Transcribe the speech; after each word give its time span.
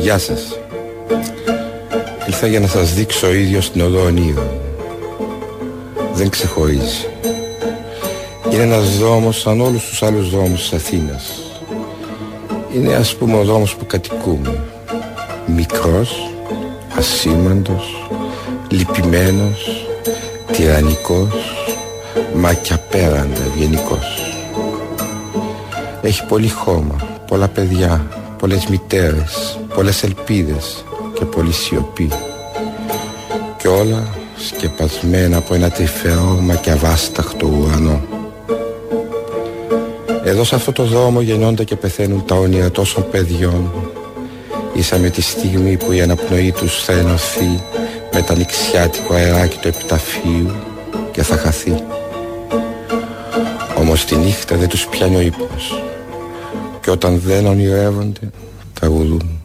Γεια 0.00 0.18
σας. 0.18 0.58
Ήρθα 2.26 2.46
για 2.46 2.60
να 2.60 2.66
σας 2.66 2.94
δείξω 2.94 3.26
ο 3.26 3.32
ίδιος 3.32 3.70
την 3.70 3.80
οδό 3.80 4.02
ονείρων 4.04 4.50
Δεν 6.14 6.28
ξεχωρίζει. 6.28 7.06
Είναι 8.52 8.62
ένας 8.62 8.98
δρόμος 8.98 9.40
σαν 9.40 9.60
όλους 9.60 9.84
τους 9.84 10.02
άλλους 10.02 10.30
δρόμους 10.30 10.60
της 10.60 10.72
Αθήνας. 10.72 11.30
Είναι 12.74 12.94
ας 12.94 13.14
πούμε 13.14 13.38
ο 13.38 13.44
δρόμος 13.44 13.76
που 13.76 13.86
κατοικούμε. 13.86 14.64
Μικρός, 15.46 16.25
ασήμαντος, 16.96 18.08
λυπημένος, 18.70 19.86
τυραννικός 20.52 21.34
Μα 22.34 22.54
και 22.54 22.72
απέραντα 22.72 23.42
ευγενικός 23.46 24.22
Έχει 26.02 26.26
πολύ 26.26 26.48
χώμα, 26.48 26.96
πολλά 27.26 27.48
παιδιά, 27.48 28.06
πολλές 28.38 28.66
μητέρες, 28.66 29.58
πολλές 29.74 30.02
ελπίδες 30.02 30.84
και 31.14 31.24
πολλή 31.24 31.52
σιωπή 31.52 32.08
και 33.58 33.68
όλα 33.68 34.08
σκεπασμένα 34.36 35.36
από 35.36 35.54
ένα 35.54 35.70
τρυφερό 35.70 36.38
μα 36.42 36.54
και 36.54 36.70
αβάσταχτο 36.70 37.46
ουρανό. 37.46 38.00
Εδώ 40.24 40.44
σε 40.44 40.54
αυτό 40.54 40.72
το 40.72 40.84
δρόμο 40.84 41.20
γεννιόνται 41.20 41.64
και 41.64 41.76
πεθαίνουν 41.76 42.24
τα 42.24 42.34
όνειρα 42.34 42.70
τόσων 42.70 43.10
παιδιών 43.10 43.70
ίσα 44.76 44.98
με 44.98 45.10
τη 45.10 45.22
στιγμή 45.22 45.76
που 45.76 45.92
η 45.92 46.00
αναπνοή 46.00 46.52
τους 46.52 46.84
θα 46.84 46.92
ενωθεί 46.92 47.62
με 48.12 48.22
τα 48.22 48.34
νηξιάτικο 48.34 49.14
αεράκι 49.14 49.58
του 49.58 49.68
επιταφείου 49.68 50.50
και 51.12 51.22
θα 51.22 51.36
χαθεί. 51.36 51.74
Όμως 53.78 54.04
τη 54.04 54.16
νύχτα 54.16 54.56
δεν 54.56 54.68
τους 54.68 54.86
πιάνει 54.86 55.16
ο 55.16 55.20
ύπνος 55.20 55.82
και 56.80 56.90
όταν 56.90 57.20
δεν 57.20 57.46
ονειρεύονται 57.46 58.30
τραγουδούν. 58.72 59.35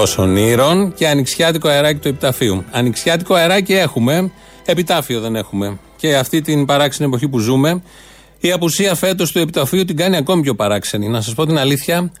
Οδό 0.00 0.22
Ονείρων 0.22 0.94
και 0.94 1.08
ανοιξιάτικο 1.08 1.68
αεράκι 1.68 2.00
του 2.00 2.08
επιταφείου. 2.08 2.64
Ανοιξιάτικο 2.70 3.34
αεράκι 3.34 3.72
έχουμε, 3.72 4.30
επιτάφιο 4.64 5.20
δεν 5.20 5.36
έχουμε. 5.36 5.78
Και 5.96 6.16
αυτή 6.16 6.40
την 6.40 6.64
παράξενη 6.64 7.08
εποχή 7.08 7.28
που 7.28 7.38
ζούμε, 7.38 7.82
η 8.40 8.52
απουσία 8.52 8.94
φέτος 8.94 9.32
του 9.32 9.38
επιταφείου 9.38 9.84
την 9.84 9.96
κάνει 9.96 10.16
ακόμη 10.16 10.42
πιο 10.42 10.54
παράξενη. 10.54 11.08
Να 11.08 11.20
σας 11.20 11.34
πω 11.34 11.46
την 11.46 11.58
αλήθεια, 11.58 12.12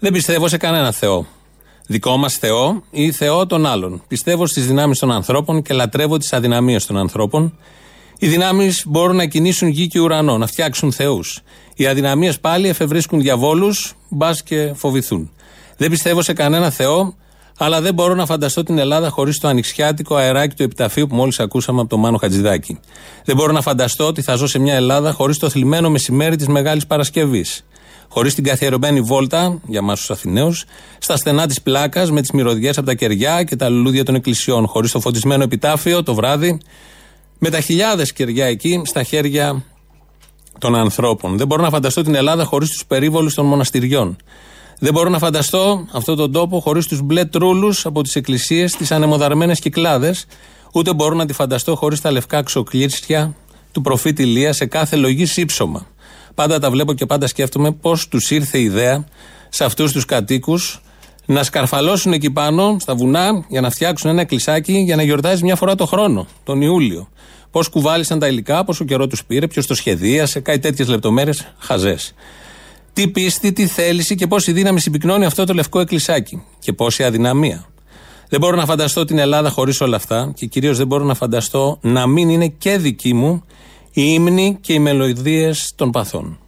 δεν 0.00 0.12
πιστεύω 0.12 0.48
σε 0.48 0.56
κανένα 0.56 0.92
Θεό 0.92 1.26
δικό 1.86 2.16
μας 2.16 2.34
Θεό 2.34 2.82
ή 2.90 3.12
Θεό 3.12 3.46
των 3.46 3.66
άλλων. 3.66 4.02
Πιστεύω 4.08 4.46
στις 4.46 4.66
δυνάμεις 4.66 4.98
των 4.98 5.12
ανθρώπων 5.12 5.62
και 5.62 5.74
λατρεύω 5.74 6.18
τις 6.18 6.32
αδυναμίες 6.32 6.86
των 6.86 6.96
ανθρώπων. 6.96 7.58
Οι 8.18 8.28
δυνάμεις 8.28 8.84
μπορούν 8.86 9.16
να 9.16 9.24
κινήσουν 9.26 9.68
γη 9.68 9.86
και 9.86 10.00
ουρανό, 10.00 10.38
να 10.38 10.46
φτιάξουν 10.46 10.92
θεούς. 10.92 11.40
Οι 11.74 11.86
αδυναμίες 11.86 12.40
πάλι 12.40 12.68
εφευρίσκουν 12.68 13.20
διαβόλους, 13.20 13.94
μπας 14.08 14.42
και 14.42 14.72
φοβηθούν. 14.74 15.30
Δεν 15.76 15.90
πιστεύω 15.90 16.22
σε 16.22 16.32
κανένα 16.32 16.70
Θεό, 16.70 17.14
αλλά 17.58 17.80
δεν 17.80 17.94
μπορώ 17.94 18.14
να 18.14 18.26
φανταστώ 18.26 18.62
την 18.62 18.78
Ελλάδα 18.78 19.08
χωρίς 19.08 19.38
το 19.38 19.48
ανοιξιάτικο 19.48 20.14
αεράκι 20.14 20.54
του 20.56 20.62
επιταφείου 20.62 21.06
που 21.06 21.14
μόλις 21.14 21.40
ακούσαμε 21.40 21.80
από 21.80 21.88
τον 21.88 22.00
Μάνο 22.00 22.16
Χατζηδάκη. 22.16 22.80
Δεν 23.24 23.36
μπορώ 23.36 23.52
να 23.52 23.60
φανταστώ 23.60 24.06
ότι 24.06 24.22
θα 24.22 24.34
ζω 24.34 24.46
σε 24.46 24.58
μια 24.58 24.74
Ελλάδα 24.74 25.12
χωρίς 25.12 25.38
το 25.38 25.48
θλιμμένο 25.48 25.90
μεσημέρι 25.90 26.36
της 26.36 26.46
Μεγάλης 26.46 26.86
Παρασκευής 26.86 27.64
χωρίς 28.08 28.34
την 28.34 28.44
καθιερωμένη 28.44 29.00
βόλτα, 29.00 29.60
για 29.66 29.78
εμάς 29.78 29.98
τους 29.98 30.10
Αθηναίους, 30.10 30.64
στα 30.98 31.16
στενά 31.16 31.46
της 31.46 31.62
πλάκας 31.62 32.10
με 32.10 32.20
τις 32.20 32.30
μυρωδιές 32.30 32.78
από 32.78 32.86
τα 32.86 32.94
κεριά 32.94 33.42
και 33.42 33.56
τα 33.56 33.68
λουλούδια 33.68 34.04
των 34.04 34.14
εκκλησιών, 34.14 34.66
χωρίς 34.66 34.90
το 34.92 35.00
φωτισμένο 35.00 35.42
επιτάφιο 35.42 36.02
το 36.02 36.14
βράδυ, 36.14 36.60
με 37.38 37.50
τα 37.50 37.60
χιλιάδες 37.60 38.12
κεριά 38.12 38.46
εκεί 38.46 38.82
στα 38.84 39.02
χέρια 39.02 39.62
των 40.58 40.74
ανθρώπων. 40.74 41.36
Δεν 41.36 41.46
μπορώ 41.46 41.62
να 41.62 41.70
φανταστώ 41.70 42.02
την 42.02 42.14
Ελλάδα 42.14 42.44
χωρίς 42.44 42.70
τους 42.70 42.86
περίβολους 42.86 43.34
των 43.34 43.46
μοναστηριών. 43.46 44.16
Δεν 44.78 44.92
μπορώ 44.92 45.08
να 45.08 45.18
φανταστώ 45.18 45.86
αυτόν 45.92 46.16
τον 46.16 46.32
τόπο 46.32 46.60
χωρίς 46.60 46.86
τους 46.86 47.00
μπλε 47.02 47.24
τρούλους 47.24 47.86
από 47.86 48.02
τις 48.02 48.14
εκκλησίες, 48.16 48.76
τις 48.76 48.90
ανεμοδαρμένες 48.90 49.58
κυκλάδες, 49.58 50.26
ούτε 50.72 50.94
μπορώ 50.94 51.14
να 51.14 51.26
τη 51.26 51.32
φανταστώ 51.32 51.76
χωρίς 51.76 52.00
τα 52.00 52.10
λευκά 52.10 52.42
ξοκλήρσια 52.42 53.34
του 53.72 53.80
προφήτη 53.80 54.24
Λία 54.24 54.52
σε 54.52 54.66
κάθε 54.66 54.96
λογή 54.96 55.26
σύψωμα. 55.26 55.86
Πάντα 56.34 56.58
τα 56.58 56.70
βλέπω 56.70 56.92
και 56.92 57.06
πάντα 57.06 57.26
σκέφτομαι 57.26 57.72
πώς 57.72 58.08
τους 58.08 58.30
ήρθε 58.30 58.58
η 58.58 58.62
ιδέα 58.62 59.04
σε 59.48 59.64
αυτούς 59.64 59.92
τους 59.92 60.04
κατοίκους 60.04 60.80
να 61.26 61.42
σκαρφαλώσουν 61.42 62.12
εκεί 62.12 62.30
πάνω 62.30 62.76
στα 62.80 62.94
βουνά 62.94 63.44
για 63.48 63.60
να 63.60 63.70
φτιάξουν 63.70 64.10
ένα 64.10 64.20
εκκλησάκι 64.20 64.72
για 64.72 64.96
να 64.96 65.02
γιορτάζει 65.02 65.44
μια 65.44 65.56
φορά 65.56 65.74
το 65.74 65.86
χρόνο, 65.86 66.26
τον 66.44 66.60
Ιούλιο. 66.60 67.08
Πώς 67.50 67.68
κουβάλισαν 67.68 68.18
τα 68.18 68.26
υλικά, 68.26 68.64
πόσο 68.64 68.84
καιρό 68.84 69.06
τους 69.06 69.24
πήρε, 69.24 69.46
ποιος 69.46 69.66
το 69.66 69.74
σχεδίασε, 69.74 70.40
κάτι 70.40 70.58
τέτοιες 70.58 70.88
λεπτομέρειες 70.88 71.54
χαζές. 71.58 72.14
Τι 72.96 73.08
πίστη, 73.08 73.52
τι 73.52 73.66
θέληση 73.66 74.14
και 74.14 74.26
πόση 74.26 74.52
δύναμη 74.52 74.80
συμπυκνώνει 74.80 75.24
αυτό 75.24 75.44
το 75.44 75.54
λευκό 75.54 75.80
εκκλησάκι. 75.80 76.42
Και 76.58 76.72
πόση 76.72 77.04
αδυναμία. 77.04 77.66
Δεν 78.28 78.40
μπορώ 78.40 78.56
να 78.56 78.66
φανταστώ 78.66 79.04
την 79.04 79.18
Ελλάδα 79.18 79.50
χωρίς 79.50 79.80
όλα 79.80 79.96
αυτά 79.96 80.32
και 80.34 80.46
κυρίως 80.46 80.76
δεν 80.76 80.86
μπορώ 80.86 81.04
να 81.04 81.14
φανταστώ 81.14 81.78
να 81.80 82.06
μην 82.06 82.28
είναι 82.28 82.48
και 82.48 82.78
δική 82.78 83.14
μου 83.14 83.44
οι 83.92 84.02
ύμνοι 84.04 84.58
και 84.60 84.72
οι 84.72 84.78
μελωδίες 84.78 85.72
των 85.74 85.90
παθών. 85.90 86.38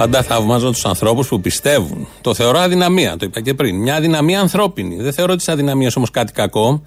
Πάντα 0.00 0.22
θαυμάζω 0.22 0.70
τους 0.70 0.84
ανθρώπους 0.84 1.28
που 1.28 1.40
πιστεύουν. 1.40 2.06
Το 2.20 2.34
θεωρώ 2.34 2.58
αδυναμία, 2.58 3.16
το 3.16 3.24
είπα 3.24 3.40
και 3.40 3.54
πριν. 3.54 3.76
Μια 3.76 3.94
αδυναμία 3.94 4.40
ανθρώπινη. 4.40 4.96
Δεν 4.96 5.12
θεωρώ 5.12 5.36
τι 5.36 5.44
αδυναμίε 5.52 5.90
όμως 5.96 6.10
κάτι 6.10 6.32
κακό. 6.32 6.82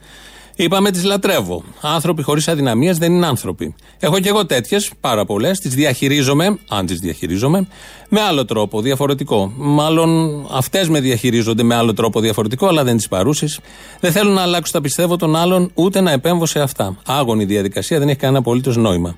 Είπαμε 0.56 0.92
τι 0.92 1.06
λατρεύω. 1.06 1.64
Άνθρωποι 1.82 2.24
χωρίς 2.24 2.48
αδυναμίες 2.48 2.98
δεν 2.98 3.14
είναι 3.14 3.26
άνθρωποι. 3.26 3.76
Έχω 4.00 4.20
και 4.20 4.30
εγώ 4.30 4.46
τέτοιες, 4.46 4.92
πάρα 5.00 5.26
πολλές. 5.26 5.60
Τις 5.60 5.74
διαχειρίζομαι, 5.74 6.60
αν 6.70 6.86
τις 6.86 7.00
διαχειρίζομαι, 7.00 7.68
με 8.10 8.22
άλλο 8.22 8.46
τρόπο, 8.46 8.82
διαφορετικό. 8.82 9.54
Μάλλον 9.56 10.42
αυτές 10.52 10.90
με 10.90 11.00
διαχειρίζονται 11.00 11.64
με 11.64 11.76
άλλο 11.76 11.94
τρόπο 11.94 12.20
διαφορετικό, 12.20 12.68
αλλά 12.68 12.84
δεν 12.84 12.98
τις 12.98 13.08
παρούσει. 13.08 13.56
Δεν 14.00 14.12
θέλω 14.12 14.32
να 14.32 14.42
αλλάξω 14.42 14.72
τα 14.72 14.82
πιστεύω 14.82 15.16
των 15.16 15.36
άλλων, 15.36 15.72
ούτε 15.74 16.02
να 16.02 16.12
επέμβω 16.12 16.46
σε 16.46 16.60
αυτά. 16.60 16.98
Άγωνη 17.06 17.46
διαδικασία 17.46 18.00
δεν 18.00 18.10
έχει 18.10 18.18
κανένα 18.18 18.40
απολύτως 18.40 18.78
νόημα. 18.78 19.18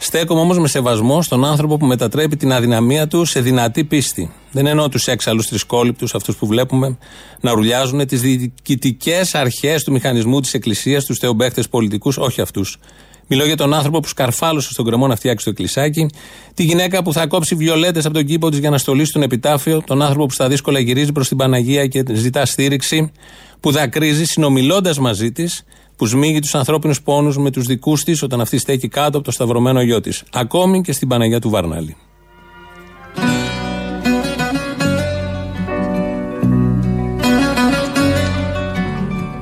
Στέκομαι 0.00 0.40
όμως 0.40 0.58
με 0.58 0.68
σεβασμό 0.68 1.22
στον 1.22 1.44
άνθρωπο 1.44 1.76
που 1.76 1.86
μετατρέπει 1.86 2.36
την 2.36 2.52
αδυναμία 2.52 3.08
του 3.08 3.24
σε 3.24 3.40
δυνατή 3.40 3.84
πίστη. 3.84 4.32
Δεν 4.50 4.66
εννοώ 4.66 4.88
τους 4.88 5.06
έξαλλους 5.06 5.46
τρισκόληπτου, 5.46 6.06
αυτούς 6.14 6.36
που 6.36 6.46
βλέπουμε 6.46 6.98
να 7.40 7.52
ρουλιάζουν 7.52 8.06
τις 8.06 8.20
διοικητικές 8.20 9.34
αρχές 9.34 9.84
του 9.84 9.92
μηχανισμού 9.92 10.40
της 10.40 10.54
Εκκλησίας, 10.54 11.04
τους 11.04 11.18
θεομπαίχτες 11.18 11.68
πολιτικούς, 11.68 12.16
όχι 12.16 12.40
αυτούς. 12.40 12.78
Μιλώ 13.26 13.44
για 13.44 13.56
τον 13.56 13.74
άνθρωπο 13.74 14.00
που 14.00 14.08
σκαρφάλωσε 14.08 14.72
στον 14.72 14.84
κρεμό 14.84 15.06
να 15.06 15.16
φτιάξει 15.16 15.44
το 15.44 15.50
εκκλησάκι, 15.50 16.06
τη 16.54 16.62
γυναίκα 16.62 17.02
που 17.02 17.12
θα 17.12 17.26
κόψει 17.26 17.54
βιολέτες 17.54 18.04
από 18.04 18.14
τον 18.14 18.24
κήπο 18.24 18.48
της 18.48 18.58
για 18.58 18.70
να 18.70 18.78
στολίσει 18.78 19.12
τον 19.12 19.22
επιτάφιο, 19.22 19.82
τον 19.86 20.02
άνθρωπο 20.02 20.26
που 20.26 20.32
στα 20.32 20.48
δύσκολα 20.48 20.78
γυρίζει 20.78 21.12
προς 21.12 21.28
την 21.28 21.36
Παναγία 21.36 21.86
και 21.86 22.02
ζητά 22.12 22.46
στήριξη, 22.46 23.12
που 23.60 23.70
δακρύζει 23.70 24.24
συνομιλώντας 24.24 24.98
μαζί 24.98 25.32
της 25.32 25.64
που 25.98 26.06
σμίγει 26.06 26.40
τους 26.40 26.54
ανθρώπινους 26.54 27.02
πόνους 27.02 27.38
με 27.38 27.50
τους 27.50 27.66
δικούς 27.66 28.04
της 28.04 28.22
όταν 28.22 28.40
αυτή 28.40 28.58
στέκει 28.58 28.88
κάτω 28.88 29.16
από 29.16 29.26
το 29.26 29.30
σταυρωμένο 29.30 29.82
γιο 29.82 30.00
της. 30.00 30.22
Ακόμη 30.32 30.80
και 30.80 30.92
στην 30.92 31.08
Παναγία 31.08 31.40
του 31.40 31.50
Βαρνάλη. 31.50 31.96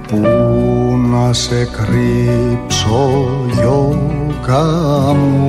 Πού 0.08 0.16
να 0.96 1.32
σε 1.32 1.64
κρύψω 1.64 3.20
γιώκα 3.52 4.64
μου 5.14 5.46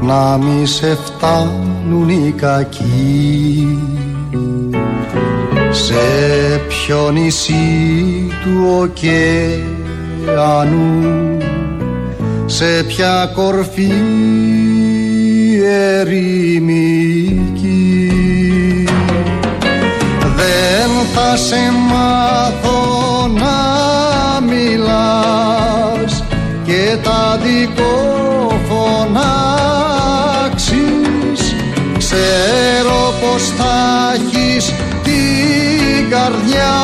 να 0.00 0.38
μη 0.38 0.66
σε 0.66 0.94
φτάνουν 0.94 2.08
οι 2.08 2.34
κακοί 2.36 3.78
σε 5.74 5.94
ποιο 6.68 7.10
νησί 7.10 8.28
του 8.42 8.78
ωκεανού 8.80 9.78
σε 12.46 12.84
ποια 12.86 13.30
κορφή 13.34 13.92
ερημική 16.00 17.54
δεν 20.36 20.90
θα 21.14 21.36
σε 21.36 21.72
μάθω 21.90 22.80
να 23.28 23.56
μιλάς 24.40 26.24
και 26.64 26.96
τα 27.02 27.38
δικό 27.42 27.94
φωνάξεις. 28.68 29.14
Ξέρω 31.98 33.14
πως 33.20 33.42
θα 33.56 33.76
έχεις 34.14 34.72
την 36.04 36.12
καρδιά 36.12 36.74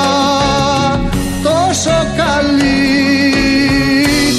τόσο 1.43 1.97
καλή 2.17 3.35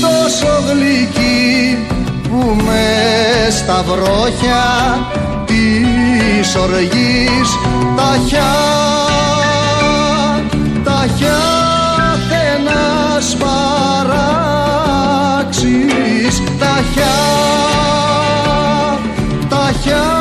τόσο 0.01 0.51
γλυκή 0.67 1.77
που 2.29 2.55
με 2.63 2.87
στα 3.49 3.83
βρόχια 3.87 4.65
της 5.45 6.55
οργής 6.55 7.49
τα 7.95 8.11
χιά 8.27 8.55
τα 10.83 11.05
χιά 11.17 11.43
να 12.65 12.81
σπαράξεις 13.21 14.25
τα 16.59 16.75
χιά 16.93 17.19
τα 19.49 19.71
χιά 19.83 20.11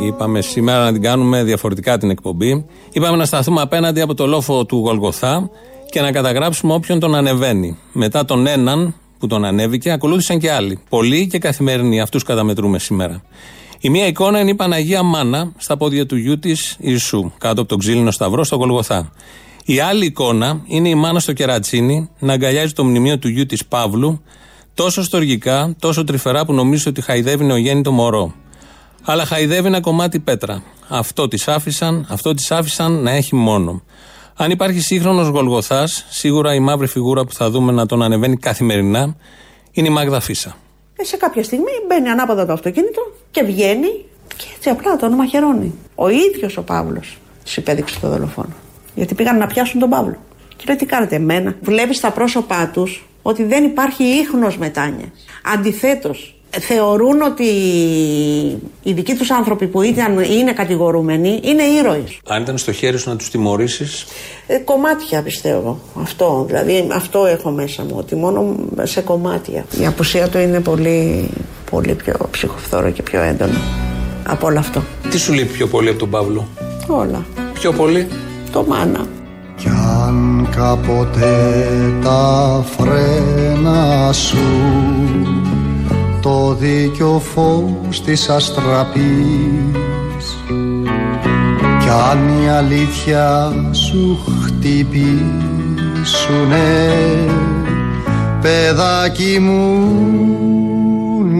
Είπαμε 0.00 0.40
σήμερα 0.40 0.84
να 0.84 0.92
την 0.92 1.02
κάνουμε 1.02 1.42
διαφορετικά 1.42 1.98
την 1.98 2.10
εκπομπή. 2.10 2.66
Είπαμε 2.92 3.16
να 3.16 3.24
σταθούμε 3.24 3.60
απέναντι 3.60 4.00
από 4.00 4.14
το 4.14 4.26
λόφο 4.26 4.64
του 4.64 4.76
Γολγοθά 4.76 5.50
και 5.90 6.00
να 6.00 6.12
καταγράψουμε 6.12 6.74
όποιον 6.74 7.00
τον 7.00 7.14
ανεβαίνει. 7.14 7.78
Μετά 7.92 8.24
τον 8.24 8.46
έναν 8.46 8.94
που 9.18 9.26
τον 9.26 9.44
ανέβηκε, 9.44 9.90
ακολούθησαν 9.90 10.38
και 10.38 10.50
άλλοι. 10.50 10.78
Πολλοί 10.88 11.26
και 11.26 11.38
καθημερινοί. 11.38 12.00
Αυτούς 12.00 12.22
καταμετρούμε 12.22 12.78
σήμερα. 12.78 13.22
Η 13.80 13.90
μία 13.90 14.06
εικόνα 14.06 14.40
είναι 14.40 14.50
η 14.50 14.54
Παναγία 14.54 15.02
Μάνα 15.02 15.52
στα 15.56 15.76
πόδια 15.76 16.06
του 16.06 16.16
γιού 16.16 16.38
της 16.38 16.76
Ιησού, 16.80 17.32
κάτω 17.38 17.60
από 17.60 17.68
τον 17.68 17.78
ξύλινο 17.78 18.10
σταυρό 18.10 18.44
στο 18.44 18.56
Γολγοθά. 18.56 19.12
Η 19.64 19.80
άλλη 19.80 20.04
εικόνα 20.04 20.60
είναι 20.66 20.88
η 20.88 20.94
μάνα 20.94 21.20
στο 21.20 21.32
κερατσίνι 21.32 22.08
να 22.18 22.32
αγκαλιάζει 22.32 22.72
το 22.72 22.84
μνημείο 22.84 23.18
του 23.18 23.28
γιού 23.28 23.46
της 23.46 23.66
Παύλου, 23.66 24.22
τόσο 24.74 25.02
στοργικά, 25.02 25.74
τόσο 25.78 26.04
τρυφερά 26.04 26.44
που 26.44 26.52
νομίζει 26.52 26.88
ότι 26.88 27.00
χαϊδεύει 27.00 27.44
νεογέννητο 27.44 27.92
μωρό. 27.92 28.34
Αλλά 29.02 29.24
χαϊδεύει 29.24 29.66
ένα 29.66 29.80
κομμάτι 29.80 30.20
πέτρα. 30.20 30.62
Αυτό 30.88 31.28
της 31.28 31.48
άφησαν, 31.48 32.06
αυτό 32.10 32.34
της 32.34 32.50
άφησαν 32.50 32.92
να 32.92 33.10
έχει 33.10 33.34
μόνο. 33.34 33.82
Αν 34.36 34.50
υπάρχει 34.50 34.80
σύγχρονος 34.80 35.28
Γολγοθάς, 35.28 36.06
σίγουρα 36.08 36.54
η 36.54 36.60
μαύρη 36.60 36.86
φιγούρα 36.86 37.24
που 37.24 37.32
θα 37.32 37.50
δούμε 37.50 37.72
να 37.72 37.86
τον 37.86 38.02
ανεβαίνει 38.02 38.36
καθημερινά 38.36 39.16
είναι 39.70 39.88
η 39.88 39.90
Μάγδα 39.90 40.20
Φίσα. 40.20 40.56
Ε, 40.96 41.04
σε 41.04 41.16
κάποια 41.16 41.42
στιγμή 41.42 41.70
μπαίνει 41.88 42.08
ανάποδα 42.08 42.46
το 42.46 42.52
αυτοκίνητο 42.52 43.12
και 43.30 43.42
βγαίνει 43.42 44.04
και 44.36 44.44
έτσι 44.56 44.68
απλά 44.68 44.96
τον 44.96 45.12
μαχαιρώνει. 45.12 45.74
Ο 45.94 46.08
ίδιος 46.08 46.56
ο 46.56 46.62
Παύλος 46.62 47.18
του 47.44 47.52
υπέδειξε 47.56 48.00
το 48.00 48.08
δολοφόνο. 48.08 48.54
Γιατί 48.94 49.14
πήγαν 49.14 49.38
να 49.38 49.46
πιάσουν 49.46 49.80
τον 49.80 49.88
Παύλο. 49.90 50.16
Και 50.56 50.64
λέει: 50.66 50.76
Τι 50.76 50.86
κάνετε, 50.86 51.16
εμένα. 51.16 51.56
Βλέπει 51.60 51.94
στα 51.94 52.10
πρόσωπά 52.10 52.68
τους 52.68 53.04
ότι 53.26 53.44
δεν 53.44 53.64
υπάρχει 53.64 54.04
ίχνος 54.04 54.58
μετάνοια. 54.58 55.12
Αντιθέτως, 55.54 56.34
θεωρούν 56.60 57.22
ότι 57.22 57.44
οι 58.82 58.92
δικοί 58.92 59.14
τους 59.14 59.30
άνθρωποι 59.30 59.66
που 59.66 59.82
ήταν, 59.82 60.18
είναι 60.18 60.52
κατηγορούμενοι 60.52 61.40
είναι 61.42 61.62
ήρωες. 61.62 62.18
Αν 62.28 62.42
ήταν 62.42 62.58
στο 62.58 62.72
χέρι 62.72 62.98
σου 62.98 63.08
να 63.08 63.16
τους 63.16 63.30
τιμωρήσεις; 63.30 64.06
Ε, 64.46 64.56
κομμάτια 64.58 65.22
πιστεύω. 65.22 65.80
Αυτό. 66.00 66.44
Δηλαδή 66.46 66.88
αυτό 66.92 67.26
έχω 67.26 67.50
μέσα 67.50 67.82
μου. 67.82 67.94
Ότι 67.96 68.14
μόνο 68.14 68.56
σε 68.82 69.00
κομμάτια. 69.00 69.64
Η 69.80 69.86
απουσία 69.86 70.28
του 70.28 70.38
είναι 70.38 70.60
πολύ, 70.60 71.28
πολύ 71.70 71.94
πιο 71.94 72.28
ψυχοφθόρο 72.30 72.90
και 72.90 73.02
πιο 73.02 73.22
έντονο 73.22 73.58
από 74.26 74.46
όλο 74.46 74.58
αυτό. 74.58 74.82
Τι 75.10 75.18
σου 75.18 75.32
λείπει 75.32 75.52
πιο 75.52 75.66
πολύ 75.66 75.88
από 75.88 75.98
τον 75.98 76.10
Παύλο, 76.10 76.48
Όλα. 76.86 77.26
Πιο 77.52 77.72
πολύ; 77.72 78.08
Το 78.52 78.64
μάνα. 78.68 79.06
Κι 79.56 79.68
αν 79.68 80.48
κάποτε 80.56 81.62
τα 82.02 82.64
φρένα 82.76 84.12
σου 84.12 84.38
το 86.22 86.54
δίκιο 86.54 87.22
φως 87.34 88.02
της 88.04 88.28
αστραπής. 88.28 89.04
Κι 91.80 91.88
αν 92.10 92.42
η 92.44 92.48
αλήθεια 92.48 93.52
σου 93.72 94.18
χτυπήσουνε 94.44 95.14
παιδάκι 98.40 99.38
μου 99.40 99.88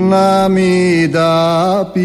να 0.08 0.48
μην 0.48 1.12
τα 1.12 1.90
πεις. 1.92 2.04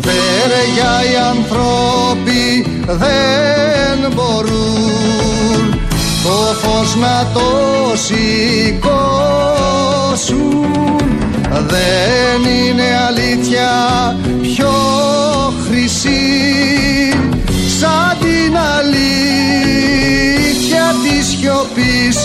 Φέρεγια 0.00 1.02
οι 1.10 1.16
ανθρώποι 1.30 2.47
δεν 2.96 4.12
μπορούν 4.14 5.80
το 6.22 6.54
φως 6.62 6.96
να 6.96 7.26
το 7.32 7.50
σηκώσουν. 7.94 9.06
Δεν 11.66 12.40
είναι 12.44 12.88
αλήθεια 13.08 13.70
πιο 14.42 14.74
χρυσή. 15.68 16.26
Σαν 17.80 18.16
την 18.20 18.56
αλήθεια 18.78 19.24
της 21.02 21.26
σιωπής 21.26 22.16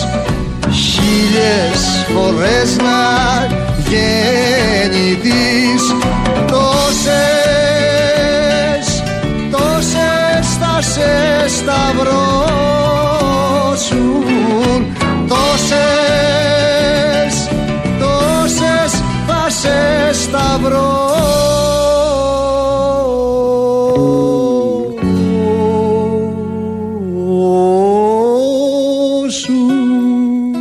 χίλιες 0.71 1.81
φορές 2.13 2.69
να 2.77 3.01
γεννηθείς. 3.89 5.83
Τόσες, 6.47 7.42
σε 10.83 11.47
σταυρώσουν 11.47 12.43
τόσες, 15.27 15.75
τόσες 17.99 18.91
θα 19.27 19.49
σε 19.49 19.77
σταυρώσουν. 20.13 20.93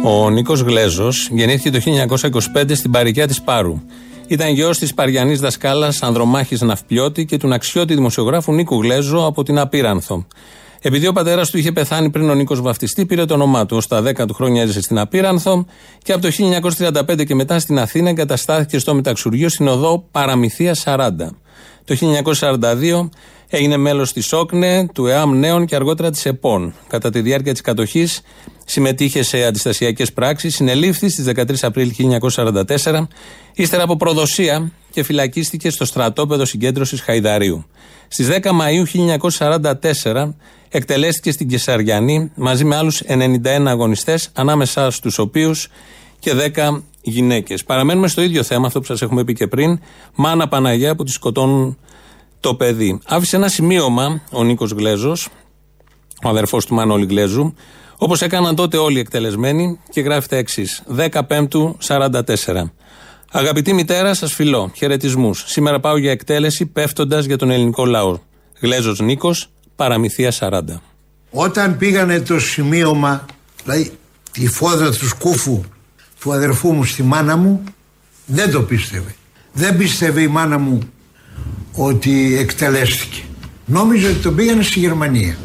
Ο 0.04 0.30
Νίκος 0.30 0.60
Γλέζος 0.60 1.28
γεννήθηκε 1.30 1.70
το 1.70 1.78
1925 1.78 2.74
στην 2.74 2.90
Παρικιά 2.90 3.26
της 3.26 3.40
Πάρου. 3.40 3.80
Ήταν 4.32 4.52
γιος 4.52 4.78
της 4.78 4.94
Παριανής 4.94 5.40
δασκάλας 5.40 6.02
Ανδρομάχης 6.02 6.60
Ναυπλιώτη 6.60 7.24
και 7.24 7.36
του 7.36 7.48
ναξιώτη 7.48 7.94
δημοσιογράφου 7.94 8.52
Νίκου 8.52 8.82
Γλέζο 8.82 9.26
από 9.26 9.42
την 9.42 9.58
Απίρανθο. 9.58 10.26
Επειδή 10.80 11.06
ο 11.06 11.12
πατέρας 11.12 11.50
του 11.50 11.58
είχε 11.58 11.72
πεθάνει 11.72 12.10
πριν 12.10 12.30
ο 12.30 12.34
Νίκος 12.34 12.60
βαφτιστεί, 12.60 13.06
πήρε 13.06 13.24
το 13.24 13.34
όνομά 13.34 13.66
του. 13.66 13.76
Ω 13.76 13.80
τα 13.88 14.02
10 14.02 14.26
του 14.26 14.34
χρόνια 14.34 14.62
έζησε 14.62 14.82
στην 14.82 14.98
Απίρανθο 14.98 15.66
και 16.02 16.12
από 16.12 16.22
το 16.22 16.28
1935 17.10 17.24
και 17.26 17.34
μετά 17.34 17.58
στην 17.58 17.78
Αθήνα 17.78 18.08
εγκαταστάθηκε 18.08 18.78
στο 18.78 18.94
Μεταξουργείο 18.94 19.48
στην 19.48 19.68
οδό 19.68 20.04
Παραμυθία 20.10 20.76
40. 20.84 21.10
Το 21.84 21.96
1942 22.40 23.08
έγινε 23.56 23.76
μέλος 23.76 24.12
της 24.12 24.32
ΟΚΝΕ, 24.32 24.86
του 24.94 25.06
ΕΑΜ 25.06 25.38
Νέων 25.38 25.66
και 25.66 25.74
αργότερα 25.74 26.10
της 26.10 26.26
ΕΠΟΝ. 26.26 26.74
Κατά 26.88 27.10
τη 27.10 27.20
διάρκεια 27.20 27.52
της 27.52 27.60
κατοχής 27.60 28.20
συμμετείχε 28.64 29.22
σε 29.22 29.44
αντιστασιακές 29.44 30.12
πράξεις, 30.12 30.54
συνελήφθη 30.54 31.08
στις 31.08 31.24
13 31.24 31.62
Απρίλη 31.62 31.90
1944, 31.90 33.08
ύστερα 33.54 33.82
από 33.82 33.96
προδοσία 33.96 34.72
και 34.90 35.02
φυλακίστηκε 35.02 35.70
στο 35.70 35.84
στρατόπεδο 35.84 36.44
συγκέντρωσης 36.44 37.00
Χαϊδαρίου. 37.00 37.64
Στις 38.08 38.28
10 38.28 38.52
Μαου 38.52 38.86
1944 38.86 40.34
εκτελέστηκε 40.68 41.32
στην 41.32 41.48
Κεσαριανή 41.48 42.30
μαζί 42.34 42.64
με 42.64 42.76
άλλους 42.76 43.02
91 43.06 43.66
αγωνιστές, 43.66 44.30
ανάμεσά 44.32 44.90
στους 44.90 45.18
οποίους 45.18 45.68
και 46.18 46.32
10 46.34 46.82
γυναίκες. 47.02 47.64
Παραμένουμε 47.64 48.08
στο 48.08 48.22
ίδιο 48.22 48.42
θέμα, 48.42 48.66
αυτό 48.66 48.80
που 48.80 48.86
σας 48.86 49.02
έχουμε 49.02 49.24
πει 49.24 49.32
και 49.32 49.46
πριν. 49.46 49.80
Μάνα 50.14 50.48
Παναγία 50.48 50.94
που 50.94 51.04
τη 51.04 51.10
σκοτώνουν 51.10 51.78
το 52.42 52.54
παιδί. 52.54 53.00
Άφησε 53.06 53.36
ένα 53.36 53.48
σημείωμα 53.48 54.20
ο 54.30 54.44
Νίκος 54.44 54.70
Γλέζος, 54.70 55.28
ο 56.24 56.28
αδερφός 56.28 56.66
του 56.66 56.74
Μανώλη 56.74 57.06
Γλέζου, 57.06 57.54
όπως 57.96 58.22
έκαναν 58.22 58.54
τότε 58.54 58.76
όλοι 58.76 58.96
οι 58.96 59.00
εκτελεσμένοι 59.00 59.78
και 59.90 60.00
γράφει 60.00 60.28
τα 60.28 60.36
εξής. 60.36 60.82
15 60.86 61.76
44. 61.78 62.72
Αγαπητή 63.30 63.72
μητέρα, 63.72 64.14
σας 64.14 64.32
φιλώ. 64.32 64.70
Χαιρετισμούς. 64.74 65.44
Σήμερα 65.46 65.80
πάω 65.80 65.96
για 65.96 66.10
εκτέλεση 66.10 66.66
πέφτοντας 66.66 67.24
για 67.24 67.38
τον 67.38 67.50
ελληνικό 67.50 67.84
λαό. 67.84 68.18
Γλέζος 68.60 69.00
Νίκος, 69.00 69.48
παραμυθία 69.76 70.30
40. 70.30 70.80
Όταν 71.30 71.76
πήγανε 71.76 72.20
το 72.20 72.38
σημείωμα, 72.38 73.26
δηλαδή 73.64 73.90
τη 74.32 74.46
φόδρα 74.48 74.90
του 74.90 75.06
σκούφου 75.06 75.60
του 76.20 76.32
αδερφού 76.32 76.72
μου 76.72 76.84
στη 76.84 77.02
μάνα 77.02 77.36
μου, 77.36 77.64
δεν 78.26 78.50
το 78.50 78.62
πίστευε. 78.62 79.14
Δεν 79.52 79.76
πίστευε 79.76 80.22
η 80.22 80.28
μάνα 80.28 80.58
μου 80.58 80.78
ότι 81.72 82.36
εκτελέστηκε. 82.38 83.22
Νόμιζε 83.66 84.08
ότι 84.08 84.18
τον 84.18 84.34
πήγανε 84.34 84.62
στη 84.62 84.78
Γερμανία. 84.78 85.36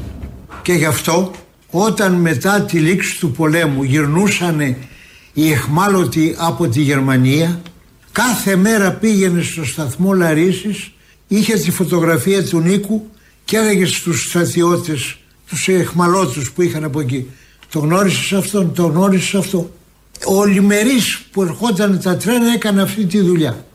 Και 0.61 0.73
γι' 0.73 0.85
αυτό 0.85 1.31
όταν 1.69 2.13
μετά 2.13 2.61
τη 2.61 2.79
λήξη 2.79 3.19
του 3.19 3.31
πολέμου 3.31 3.83
γυρνούσαν 3.83 4.75
οι 5.33 5.51
εχμάλωτοι 5.51 6.35
από 6.37 6.67
τη 6.67 6.81
Γερμανία 6.81 7.61
κάθε 8.11 8.55
μέρα 8.55 8.91
πήγαινε 8.91 9.41
στο 9.41 9.65
σταθμό 9.65 10.13
Λαρίσης 10.13 10.91
είχε 11.27 11.53
τη 11.57 11.71
φωτογραφία 11.71 12.45
του 12.45 12.59
Νίκου 12.59 13.09
και 13.45 13.57
έλεγε 13.57 13.85
στους 13.85 14.23
στρατιώτες 14.23 15.17
τους 15.47 15.67
εχμαλώτους 15.67 16.51
που 16.51 16.61
είχαν 16.61 16.83
από 16.83 16.99
εκεί 16.99 17.25
το 17.71 17.79
γνώρισες 17.79 18.33
αυτόν, 18.33 18.73
το 18.73 18.83
γνώρισες 18.83 19.35
αυτό 19.35 19.71
ο 20.25 20.45
Λιμερής 20.45 21.21
που 21.31 21.41
ερχόταν 21.41 21.99
τα 22.03 22.17
τρένα 22.17 22.53
έκανε 22.53 22.81
αυτή 22.81 23.05
τη 23.05 23.19
δουλειά 23.19 23.65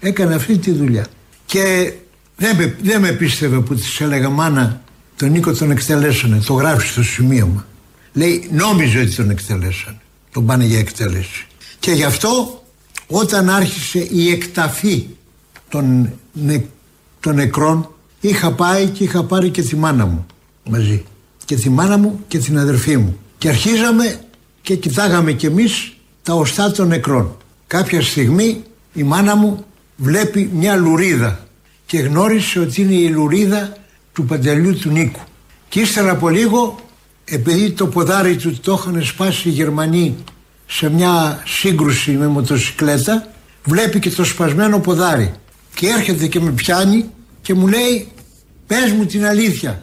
έκανε 0.00 0.34
αυτή 0.34 0.58
τη 0.58 0.70
δουλειά 0.70 1.06
και 1.48 1.92
δεν 2.36 2.56
με, 2.56 2.76
δεν 2.82 3.00
με 3.00 3.12
πίστευε 3.12 3.60
που 3.60 3.74
της 3.74 4.00
έλεγα 4.00 4.28
μάνα 4.28 4.82
τον 5.16 5.30
Νίκο 5.30 5.52
τον 5.52 5.70
εκτελέσανε, 5.70 6.40
το 6.46 6.52
γράφει 6.52 6.86
στο 6.86 7.02
σημείωμα. 7.02 7.66
Λέει 8.12 8.48
νόμιζε 8.52 8.98
ότι 8.98 9.14
τον 9.14 9.30
εκτελέσανε, 9.30 10.00
τον 10.32 10.46
πάνε 10.46 10.64
για 10.64 10.78
εκτέλεση. 10.78 11.46
Και 11.78 11.90
γι' 11.90 12.04
αυτό 12.04 12.62
όταν 13.06 13.50
άρχισε 13.50 13.98
η 14.10 14.30
εκταφή 14.30 15.06
των, 15.68 16.12
νε, 16.32 16.64
των 17.20 17.34
νεκρών 17.34 17.90
είχα 18.20 18.52
πάει 18.52 18.86
και 18.86 19.04
είχα 19.04 19.24
πάρει 19.24 19.50
και 19.50 19.62
τη 19.62 19.76
μάνα 19.76 20.06
μου 20.06 20.26
μαζί. 20.70 21.04
Και 21.44 21.56
τη 21.56 21.70
μάνα 21.70 21.98
μου 21.98 22.24
και 22.28 22.38
την 22.38 22.58
αδερφή 22.58 22.96
μου. 22.96 23.18
Και 23.38 23.48
αρχίζαμε 23.48 24.20
και 24.62 24.76
κοιτάγαμε 24.76 25.32
κι 25.32 25.46
εμείς 25.46 25.92
τα 26.22 26.34
οστά 26.34 26.70
των 26.70 26.88
νεκρών. 26.88 27.36
Κάποια 27.66 28.02
στιγμή 28.02 28.62
η 28.92 29.02
μάνα 29.02 29.36
μου 29.36 29.64
βλέπει 30.00 30.50
μια 30.52 30.76
λουρίδα 30.76 31.46
και 31.86 31.98
γνώρισε 31.98 32.58
ότι 32.58 32.82
είναι 32.82 32.94
η 32.94 33.08
λουρίδα 33.08 33.76
του 34.12 34.24
παντελιού 34.24 34.78
του 34.78 34.90
Νίκου. 34.90 35.20
Και 35.68 35.80
ύστερα 35.80 36.10
από 36.10 36.28
λίγο, 36.28 36.78
επειδή 37.24 37.70
το 37.70 37.86
ποδάρι 37.86 38.36
του 38.36 38.60
το 38.60 38.78
είχαν 38.80 39.04
σπάσει 39.04 39.48
οι 39.48 39.52
Γερμανοί 39.52 40.16
σε 40.66 40.90
μια 40.90 41.42
σύγκρουση 41.46 42.10
με 42.10 42.26
μοτοσυκλέτα, 42.26 43.28
βλέπει 43.64 43.98
και 43.98 44.10
το 44.10 44.24
σπασμένο 44.24 44.80
ποδάρι. 44.80 45.32
Και 45.74 45.88
έρχεται 45.88 46.26
και 46.26 46.40
με 46.40 46.50
πιάνει 46.50 47.04
και 47.42 47.54
μου 47.54 47.66
λέει, 47.66 48.08
πες 48.66 48.92
μου 48.92 49.06
την 49.06 49.26
αλήθεια, 49.26 49.82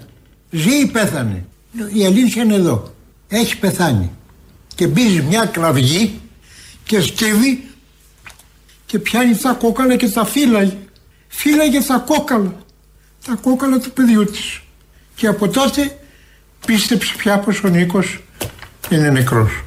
ζει 0.51 0.81
ή 0.81 0.85
πέθανε; 0.85 1.45
Η 1.93 2.05
αλήθεια 2.05 2.43
είναι 2.43 2.55
εδώ, 2.55 2.93
έχει 3.27 3.57
πεθάνει. 3.57 4.11
Και 4.75 4.87
μπίζει 4.87 5.21
μια 5.21 5.45
κραυγή 5.45 6.19
και 6.83 7.01
σκύβει 7.01 7.63
και 8.85 8.99
πιάνει 8.99 9.35
τα 9.35 9.53
κόκαλα 9.53 9.95
και 9.95 10.09
τα 10.09 10.25
φύλαγε. 10.25 10.77
Φύλαγε 11.27 11.81
τα 11.81 12.03
κόκαλα. 12.05 12.55
Τα 13.25 13.37
κόκαλα 13.41 13.79
του 13.79 13.91
παιδιού 13.91 14.25
της. 14.25 14.61
Και 15.15 15.27
από 15.27 15.47
τότε 15.47 15.97
πίστεψε 16.65 17.13
πια 17.17 17.39
πως 17.39 17.63
ο 17.63 17.67
Νίκος 17.67 18.23
είναι 18.89 19.09
νεκρός. 19.09 19.63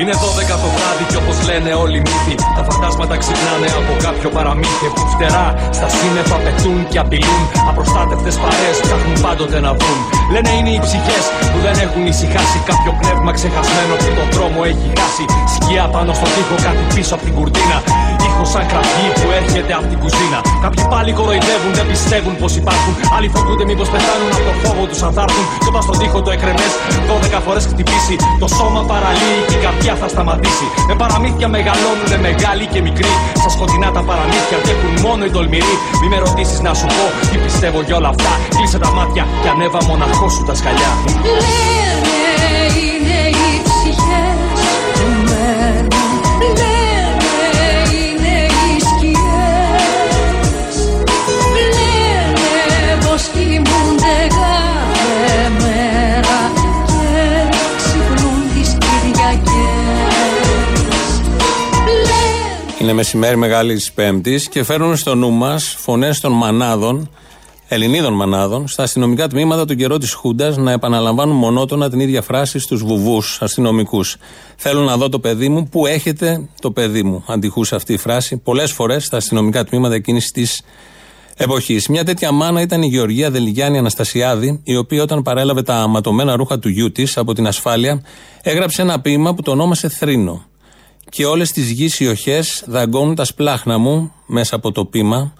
Είναι 0.00 0.14
12 0.14 0.56
το 0.64 0.68
βράδυ 0.74 1.04
και 1.10 1.18
όπως 1.22 1.36
λένε 1.48 1.70
όλοι 1.82 1.96
οι 2.00 2.04
μύθοι, 2.06 2.34
τα 2.56 2.62
φαντάσματα 2.68 3.14
ξυπνάνε 3.22 3.68
από 3.80 3.92
κάποιο 4.06 4.28
παραμύθι. 4.36 4.88
Που 4.96 5.04
φτερά 5.12 5.46
στα 5.78 5.88
σύννεφα 5.96 6.36
πετούν 6.44 6.78
και 6.92 6.98
απειλούν. 7.04 7.42
Απροστάτευτες 7.70 8.34
παρέες 8.42 8.76
ψάχνουν 8.84 9.16
πάντοτε 9.26 9.58
να 9.66 9.70
βρουν. 9.78 9.98
Λένε 10.34 10.50
είναι 10.58 10.72
οι 10.76 10.80
ψυχές 10.86 11.24
που 11.50 11.58
δεν 11.64 11.76
έχουν 11.84 12.02
ησυχάσει. 12.12 12.58
Κάποιο 12.70 12.92
πνεύμα 13.00 13.30
ξεχασμένο 13.38 13.94
που 14.02 14.10
τον 14.18 14.28
δρόμο 14.34 14.60
έχει 14.70 14.86
χάσει. 14.98 15.24
Σκιά 15.54 15.84
πάνω 15.94 16.10
στον 16.18 16.30
τοίχο, 16.34 16.56
κάτι 16.66 16.82
πίσω 16.94 17.12
από 17.16 17.24
την 17.26 17.34
κουρτίνα. 17.38 17.76
Ήχος 18.26 18.48
σαν 18.54 18.64
κραυγή 18.70 19.08
που 19.18 19.26
έρχεται 19.40 19.72
από 19.78 19.86
την 19.92 19.98
κουζίνα. 20.02 20.38
Κάποιοι 20.64 20.82
πάλι 20.92 21.10
κοροϊδεύουν, 21.18 21.72
δεν 21.78 21.86
πιστεύουν 21.92 22.34
πως 22.42 22.52
υπάρχουν. 22.60 22.92
Άλλοι 23.14 23.28
φοβούνται 23.34 23.64
μήπως 23.70 23.88
πεθάνουν 23.94 24.30
από 24.36 24.44
το 24.48 24.54
φόβο 24.62 24.82
τους 24.90 25.00
αν 25.06 25.12
θα 25.16 25.22
έρθουν. 25.26 25.46
Και 25.62 25.68
όταν 25.72 25.82
στον 25.86 25.96
τοίχο 26.00 26.18
το 26.26 26.30
εκρεμές 26.36 26.72
12 27.10 27.38
φορές 27.46 27.64
χτυπήσει. 27.70 28.14
Το 28.42 28.48
σώμα 28.58 28.80
παραλύει 28.90 29.40
και 29.48 29.58
η 29.62 29.62
καρδιά 29.82 30.06
θα 30.06 30.08
σταματήσει. 30.14 30.66
Με 30.88 30.94
παραμύθια 30.94 31.48
μεγαλώνουν 31.48 32.12
μεγάλοι 32.20 32.66
και 32.66 32.80
μικροί. 32.80 33.12
Στα 33.40 33.48
σκοτεινά 33.48 33.90
τα 33.92 34.02
παραμύθια 34.02 34.56
αντέχουν 34.60 34.94
μόνο 35.06 35.24
οι 35.24 35.30
τολμηροί. 35.30 35.76
Μη 36.00 36.08
με 36.08 36.18
ρωτήσεις 36.18 36.60
να 36.60 36.74
σου 36.74 36.86
πω 36.86 37.04
τι 37.30 37.36
πιστεύω 37.44 37.82
για 37.82 37.96
όλα 37.96 38.08
αυτά. 38.08 38.32
Κλείσε 38.56 38.78
τα 38.78 38.90
μάτια 38.90 39.26
και 39.42 39.48
ανέβα 39.48 39.84
μοναχός 39.84 40.32
σου 40.32 40.44
τα 40.44 40.54
σκαλιά. 40.54 40.92
Λένε 41.38 43.01
Είναι 62.82 62.92
μεσημέρι 62.92 63.36
Μεγάλης 63.36 63.92
Πέμπτης 63.92 64.48
και 64.48 64.64
φέρνουν 64.64 64.96
στο 64.96 65.14
νου 65.14 65.30
μας 65.30 65.74
φωνές 65.78 66.20
των 66.20 66.32
μανάδων, 66.32 67.10
Ελληνίδων 67.68 68.12
μανάδων, 68.12 68.68
στα 68.68 68.82
αστυνομικά 68.82 69.28
τμήματα 69.28 69.64
του 69.64 69.74
καιρό 69.74 69.98
της 69.98 70.12
Χούντας 70.12 70.56
να 70.56 70.72
επαναλαμβάνουν 70.72 71.36
μονότονα 71.36 71.90
την 71.90 72.00
ίδια 72.00 72.22
φράση 72.22 72.58
στους 72.58 72.82
βουβούς 72.82 73.38
αστυνομικούς. 73.42 74.16
Θέλω 74.56 74.80
να 74.80 74.96
δω 74.96 75.08
το 75.08 75.18
παιδί 75.18 75.48
μου, 75.48 75.68
πού 75.68 75.86
έχετε 75.86 76.48
το 76.60 76.70
παιδί 76.70 77.02
μου. 77.02 77.24
Αντιχούσε 77.26 77.74
αυτή 77.74 77.92
η 77.92 77.96
φράση 77.96 78.36
πολλές 78.36 78.72
φορές 78.72 79.04
στα 79.04 79.16
αστυνομικά 79.16 79.64
τμήματα 79.64 79.94
εκείνης 79.94 80.30
της 80.30 80.62
εποχής. 81.36 81.88
Μια 81.88 82.04
τέτοια 82.04 82.32
μάνα 82.32 82.60
ήταν 82.60 82.82
η 82.82 82.86
Γεωργία 82.86 83.30
Δελιγιάννη 83.30 83.78
Αναστασιάδη, 83.78 84.60
η 84.64 84.76
οποία 84.76 85.02
όταν 85.02 85.22
παρέλαβε 85.22 85.62
τα 85.62 85.86
ματωμένα 85.86 86.36
ρούχα 86.36 86.58
του 86.58 86.68
γιού 86.68 86.92
της 86.92 87.16
από 87.16 87.34
την 87.34 87.46
ασφάλεια, 87.46 88.02
έγραψε 88.42 88.82
ένα 88.82 89.00
ποίημα 89.00 89.34
που 89.34 89.42
το 89.42 89.50
ονόμασε 89.50 89.88
Θρήνο. 89.88 90.44
Και 91.14 91.26
όλες 91.26 91.50
τις 91.50 91.70
γης 91.70 92.00
ιοχές 92.00 92.64
δαγκώνουν 92.66 93.14
τα 93.14 93.24
σπλάχνα 93.24 93.78
μου 93.78 94.12
μέσα 94.26 94.56
από 94.56 94.72
το 94.72 94.84
πείμα, 94.84 95.32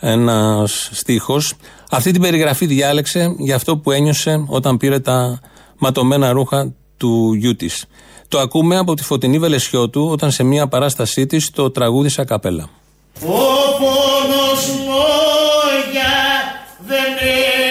ένας 0.00 0.88
στίχος. 0.92 1.54
Αυτή 1.90 2.10
την 2.10 2.20
περιγραφή 2.20 2.66
διάλεξε 2.66 3.34
για 3.38 3.54
αυτό 3.54 3.76
που 3.76 3.90
ένιωσε 3.90 4.44
όταν 4.48 4.76
πήρε 4.76 5.00
τα 5.00 5.40
ματωμένα 5.78 6.32
ρούχα 6.32 6.72
του 6.96 7.34
γιού 7.34 7.56
της. 7.56 7.84
Το 8.28 8.38
ακούμε 8.38 8.76
από 8.76 8.94
τη 8.94 9.02
Φωτεινή 9.02 9.38
Βελεσιώτου 9.38 10.08
όταν 10.10 10.30
σε 10.30 10.42
μια 10.42 10.68
παράστασή 10.68 11.26
της 11.26 11.50
το 11.50 11.70
τραγούδισε 11.70 12.24
καπέλα. 12.24 12.68
Ο 13.20 13.26
πόνος 13.78 14.68
λόγια 14.68 16.12
δεν 16.86 17.61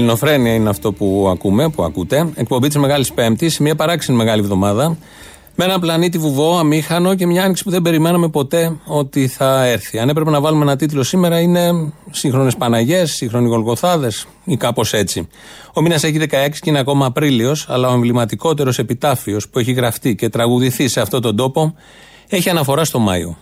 Ελληνοφρένεια 0.00 0.54
είναι 0.54 0.68
αυτό 0.68 0.92
που 0.92 1.28
ακούμε, 1.30 1.68
που 1.68 1.82
ακούτε. 1.82 2.28
Εκπομπή 2.34 2.66
της 2.66 2.76
Μεγάλης 2.76 3.12
Πέμπτης, 3.12 3.58
μια 3.58 3.74
παράξενη 3.74 4.18
μεγάλη 4.18 4.40
εβδομάδα. 4.40 4.96
Με 5.54 5.64
ένα 5.64 5.78
πλανήτη 5.78 6.18
βουβό, 6.18 6.58
αμήχανο 6.58 7.14
και 7.14 7.26
μια 7.26 7.44
άνοιξη 7.44 7.64
που 7.64 7.70
δεν 7.70 7.82
περιμέναμε 7.82 8.28
ποτέ 8.28 8.76
ότι 8.86 9.26
θα 9.26 9.64
έρθει. 9.66 9.98
Αν 9.98 10.08
έπρεπε 10.08 10.30
να 10.30 10.40
βάλουμε 10.40 10.62
ένα 10.62 10.76
τίτλο 10.76 11.02
σήμερα, 11.02 11.40
είναι 11.40 11.92
Σύγχρονες 12.10 12.56
Παναγιές, 12.56 13.12
Σύγχρονοι 13.12 13.48
Γολγοθάδες 13.48 14.26
ή 14.44 14.56
κάπως 14.56 14.92
έτσι. 14.92 15.28
Ο 15.74 15.80
μήνας 15.80 16.04
έχει 16.04 16.18
16 16.18 16.60
και 16.60 16.70
είναι 16.70 16.78
ακόμα 16.78 17.06
Απρίλιος, 17.06 17.66
αλλά 17.68 17.88
ο 17.88 17.92
εμβληματικότερος 17.92 18.78
επιτάφιος 18.78 19.48
που 19.48 19.58
έχει 19.58 19.72
γραφτεί 19.72 20.14
και 20.14 20.28
τραγουδηθεί 20.28 20.88
σε 20.88 21.00
αυτόν 21.00 21.22
τον 21.22 21.36
τόπο 21.36 21.74
έχει 22.28 22.50
αναφορά 22.50 22.84
στο 22.84 22.98
Μάιο. 22.98 23.36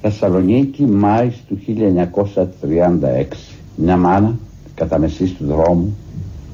Θεσσαλονίκη, 0.00 0.82
Μάης 0.82 1.34
του 1.48 1.58
1936. 1.64 3.36
Μια 3.74 3.96
μάνα, 3.96 4.38
κατά 4.80 4.98
μεσής 4.98 5.34
του 5.34 5.46
δρόμου, 5.46 5.96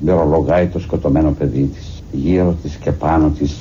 μυρολογάει 0.00 0.66
το 0.66 0.78
σκοτωμένο 0.78 1.30
παιδί 1.38 1.70
της. 1.74 2.02
Γύρω 2.12 2.56
της 2.62 2.74
και 2.74 2.92
πάνω 2.92 3.28
της 3.28 3.54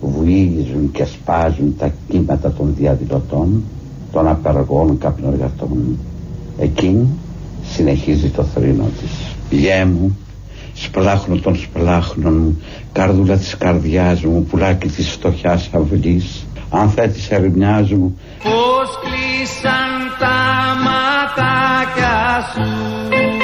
βουίζουν 0.00 0.90
και 0.92 1.04
σπάζουν 1.04 1.74
τα 1.78 1.92
κύματα 2.08 2.52
των 2.52 2.74
διαδηλωτών, 2.76 3.62
των 4.12 4.28
απεργών 4.28 4.98
καπνοργατών. 4.98 5.98
Εκείνη 6.58 7.06
συνεχίζει 7.64 8.28
το 8.28 8.42
θρήνο 8.42 8.84
της. 9.00 9.34
Γιέ 9.58 9.84
μου, 9.84 10.16
σπλάχνω 10.74 11.36
των 11.36 11.56
σπλάχνων 11.56 12.36
μου, 12.36 12.60
καρδούλα 12.92 13.36
της 13.36 13.56
καρδιάς 13.56 14.22
μου, 14.22 14.46
πουλάκι 14.50 14.88
της 14.88 15.08
φτωχιάς 15.08 15.70
αυλής, 15.72 16.46
ανθέ 16.70 17.06
της 17.06 17.30
ερημιάς 17.30 17.90
μου, 17.90 18.18
Πώς 18.42 18.88
κλείσαν 19.02 19.92
τα 20.18 20.36
ματάκια 20.84 22.16
σου 22.52 23.35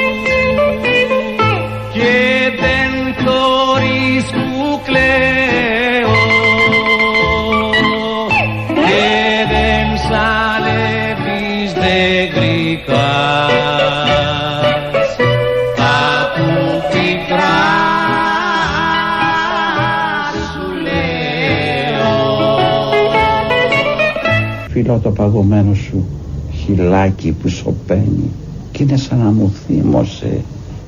Φίλω 24.69 24.99
το 24.99 25.11
παγωμένο 25.11 25.73
σου 25.73 26.05
χυλάκι 26.51 27.31
που 27.31 27.47
σωπαίνει 27.47 28.29
κι 28.71 28.83
είναι 28.83 28.97
σαν 28.97 29.17
να 29.17 29.31
μου 29.31 29.53
θύμωσε 29.65 30.43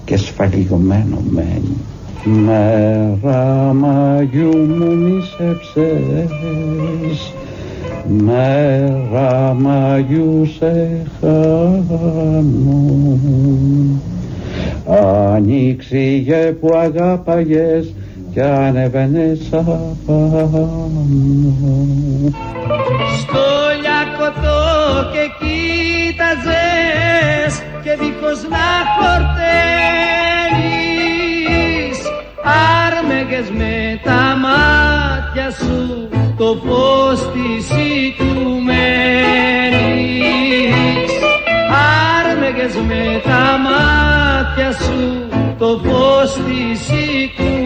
και 0.06 0.18
σφαλιωμένο 0.18 1.18
μένει. 1.30 1.78
Μέρα 2.24 3.74
Μαγιού 3.74 4.58
μου 4.58 4.96
μισέψες 4.96 6.32
Μέρα 8.08 9.54
Μαγιού 9.54 10.46
σε 10.58 11.06
χάνω. 11.20 12.90
Ανοίξιγε 15.36 16.52
που 16.60 16.78
αγάπαγες 16.78 17.94
κι 18.34 18.42
ανέβαινες 18.42 19.40
απάνω. 19.52 19.96
Στο 23.20 23.46
λιακωτό 23.82 24.62
και 25.12 25.24
κοίταζες 25.40 26.74
και 27.84 27.92
δίχως 28.00 28.40
να 28.50 28.68
χορταίνεις 28.96 30.05
άρμεγες 32.46 33.50
με 33.50 34.00
τα 34.04 34.38
μάτια 34.42 35.52
σου 35.52 36.10
το 36.38 36.62
φως 36.66 37.20
της 37.34 37.70
οικουμένης 37.70 38.76
άρμεγες 42.22 42.76
με 42.88 43.22
τα 43.24 43.58
μάτια 43.64 44.72
σου 44.72 45.28
το 45.58 45.82
φως 45.84 46.34
της 46.34 46.88
οικουμένης 46.90 47.66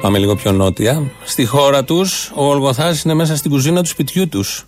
Πάμε 0.00 0.18
λίγο 0.18 0.34
πιο 0.34 0.52
νότια. 0.52 1.10
Στη 1.24 1.44
χώρα 1.44 1.84
τους, 1.84 2.32
ο 2.34 2.44
Γολγοθάς 2.44 3.02
είναι 3.02 3.14
μέσα 3.14 3.36
στην 3.36 3.50
κουζίνα 3.50 3.82
του 3.82 3.88
σπιτιού 3.88 4.28
τους. 4.28 4.66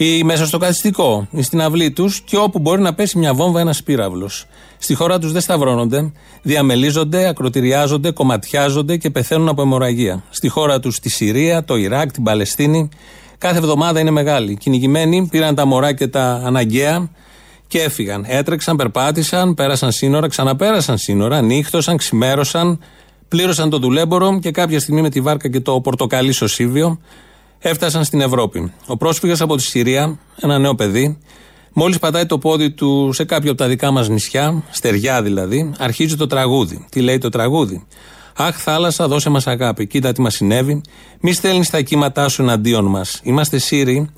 Ή 0.00 0.24
μέσα 0.24 0.46
στο 0.46 0.58
καθιστικό, 0.58 1.28
ή 1.30 1.42
στην 1.42 1.60
αυλή 1.60 1.90
τους, 1.90 2.20
και 2.20 2.36
όπου 2.36 2.58
μπορεί 2.58 2.80
να 2.82 2.94
πέσει 2.94 3.18
μια 3.18 3.34
βόμβα, 3.34 3.60
ένας 3.60 3.82
πύραυλος. 3.82 4.46
Στη 4.78 4.94
χώρα 4.94 5.18
τους 5.18 5.32
δεν 5.32 5.40
σταυρώνονται, 5.40 6.12
διαμελίζονται, 6.42 7.28
ακροτηριάζονται, 7.28 8.10
κομματιάζονται 8.10 8.96
και 8.96 9.10
πεθαίνουν 9.10 9.48
από 9.48 9.62
αιμορραγία. 9.62 10.22
Στη 10.30 10.48
χώρα 10.48 10.80
τους, 10.80 10.94
στη 10.94 11.08
Συρία, 11.08 11.64
το 11.64 11.76
Ιράκ, 11.76 12.12
την 12.12 12.22
Παλαιστίνη, 12.22 12.88
κάθε 13.38 13.58
εβδομάδα 13.58 14.00
είναι 14.00 14.10
μεγάλη. 14.10 14.52
Οι 14.52 14.56
κυνηγημένοι 14.56 15.28
πήραν 15.30 15.54
τα 15.54 15.64
μωρά 15.64 15.92
και 15.92 16.08
τα 16.08 16.42
αναγκαία 16.44 17.10
και 17.66 17.82
έφυγαν. 17.82 18.24
Έτρεξαν, 18.26 18.76
περπάτησαν, 18.76 19.54
πέρασαν 19.54 19.92
σύνορα, 19.92 20.28
ξαναπέρασαν 20.28 20.98
σύνορα, 20.98 21.40
νύχτωσαν, 21.40 21.96
ξημέρωσαν, 21.96 22.78
πλήρωσαν 23.28 23.70
το 23.70 23.78
δουλέμπορο 23.78 24.38
και 24.38 24.50
κάποια 24.50 24.80
στιγμή 24.80 25.00
με 25.00 25.10
τη 25.10 25.20
βάρκα 25.20 25.48
και 25.48 25.60
το 25.60 25.80
πορτοκαλί 25.80 26.32
σωσίβιο 26.32 26.98
έφτασαν 27.58 28.04
στην 28.04 28.20
Ευρώπη. 28.20 28.72
Ο 28.86 28.96
πρόσφυγας 28.96 29.40
από 29.40 29.56
τη 29.56 29.62
Συρία, 29.62 30.18
ένα 30.40 30.58
νέο 30.58 30.74
παιδί, 30.74 31.18
μόλις 31.72 31.98
πατάει 31.98 32.26
το 32.26 32.38
πόδι 32.38 32.70
του 32.70 33.10
σε 33.12 33.24
κάποιο 33.24 33.50
από 33.50 33.60
τα 33.60 33.68
δικά 33.68 33.90
μας 33.90 34.08
νησιά, 34.08 34.62
στεριά 34.70 35.22
δηλαδή, 35.22 35.72
αρχίζει 35.78 36.16
το 36.16 36.26
τραγούδι. 36.26 36.86
Τι 36.90 37.00
λέει 37.00 37.18
το 37.18 37.28
τραγούδι; 37.28 37.86
Αχ, 38.40 38.56
θάλασσα, 38.56 39.08
δώσε 39.08 39.30
μας 39.30 39.46
αγάπη. 39.46 39.86
Κοίτα 39.86 40.12
τι 40.12 40.20
μας 40.20 40.34
συνέβη. 40.34 40.80
Μη 41.20 41.32
στέλνεις 41.32 41.70
τα 41.70 41.80
κύματά 41.80 42.28
σου 42.28 42.42
εναντίον 42.42 42.84
μας. 42.84 43.20
Είμαστε 43.22 43.58
Σύριοι. 43.58 44.10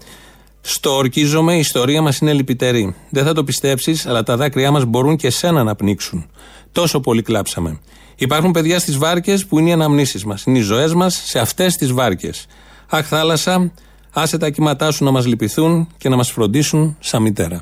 Στο 0.60 0.96
ορκίζομαι, 0.96 1.54
η 1.54 1.58
ιστορία 1.58 2.02
μας 2.02 2.18
είναι 2.18 2.32
λυπητερή. 2.32 2.94
Δεν 3.10 3.24
θα 3.24 3.32
το 3.32 3.44
πιστέψεις, 3.44 4.06
αλλά 4.06 4.22
τα 4.22 4.36
δάκρυά 4.36 4.70
μας 4.70 4.84
μπορούν 4.84 5.16
και 5.16 5.30
σένα 5.30 5.62
να 5.62 5.74
πνίξουν. 5.74 6.30
Τόσο 6.72 7.00
πολύ 7.00 7.22
κλάψαμε. 7.22 7.80
Υπάρχουν 8.16 8.50
παιδιά 8.50 8.78
στις 8.78 8.98
βάρκες 8.98 9.46
που 9.46 9.58
είναι 9.58 9.68
οι 9.68 9.72
αναμνήσεις 9.72 10.24
μας. 10.24 10.44
Είναι 10.44 10.58
οι 10.58 10.62
ζωές 10.62 10.94
μας 10.94 11.22
σε 11.24 11.38
αυτές 11.38 11.76
τις 11.76 11.92
βάρκες. 11.92 12.46
Αχ, 12.89 13.05
θάλασσα, 13.05 13.71
άσε 14.13 14.37
τα 14.37 14.49
κύματά 14.49 14.91
σου 14.91 15.03
να 15.03 15.11
μα 15.11 15.21
λυπηθούν 15.27 15.87
και 15.97 16.09
να 16.09 16.15
μα 16.15 16.23
φροντίσουν 16.23 16.97
σαν 16.99 17.21
μητέρα. 17.21 17.61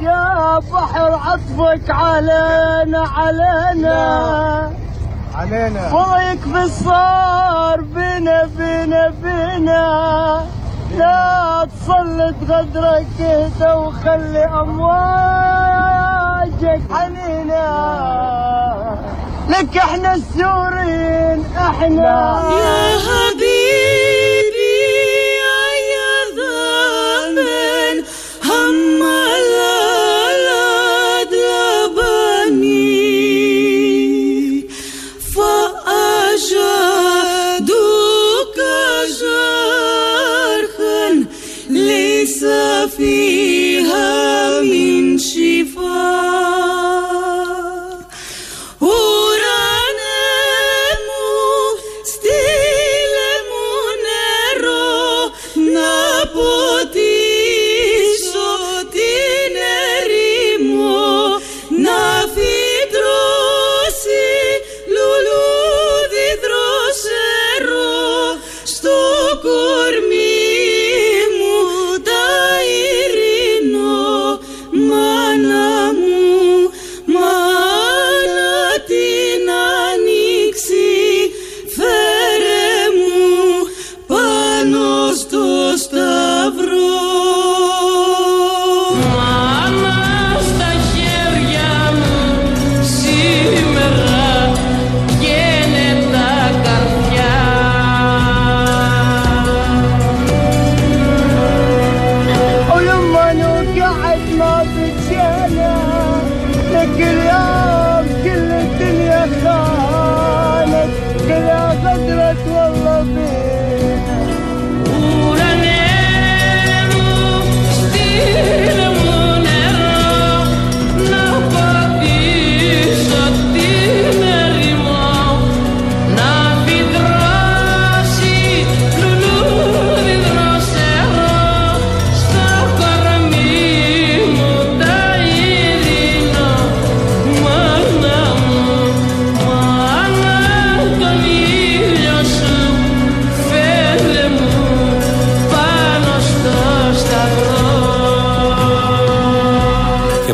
يا 0.00 0.58
بحر 0.72 1.12
عطفك 1.26 1.90
علينا 1.90 3.02
علينا 3.16 3.98
علينا 5.34 5.88
فوقك 5.88 6.42
بالصار 6.52 7.80
بنا 7.94 8.48
بنا 8.56 9.12
بنا 9.22 9.86
لا 10.98 11.68
تسلط 11.72 12.36
غدرك 12.50 13.06
اهدى 13.20 13.72
وخلي 13.82 14.44
امواجك 14.62 16.80
حنينا 16.92 17.66
لك 19.48 19.76
احنا 19.76 20.14
السوريين 20.14 21.44
احنا 21.56 22.42
يا 22.60 22.98
حبيبي 23.06 24.21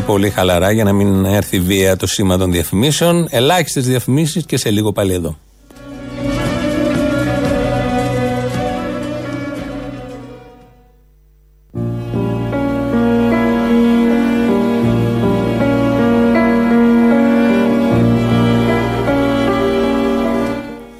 Πολύ 0.10 0.30
χαλαρά 0.30 0.72
για 0.72 0.84
να 0.84 0.93
μην 0.93 1.26
έρθει 1.26 1.60
βία 1.60 1.95
το 1.95 2.08
σήμα 2.08 2.38
των 2.38 2.52
διαφημίσεων. 2.52 3.28
Ελάχιστες 3.30 3.86
διαφημίσεις 3.86 4.45
και 4.45 4.58
σε 4.58 4.69
λίγο 4.69 4.91
πάλι 4.91 5.13
εδώ. 5.13 5.38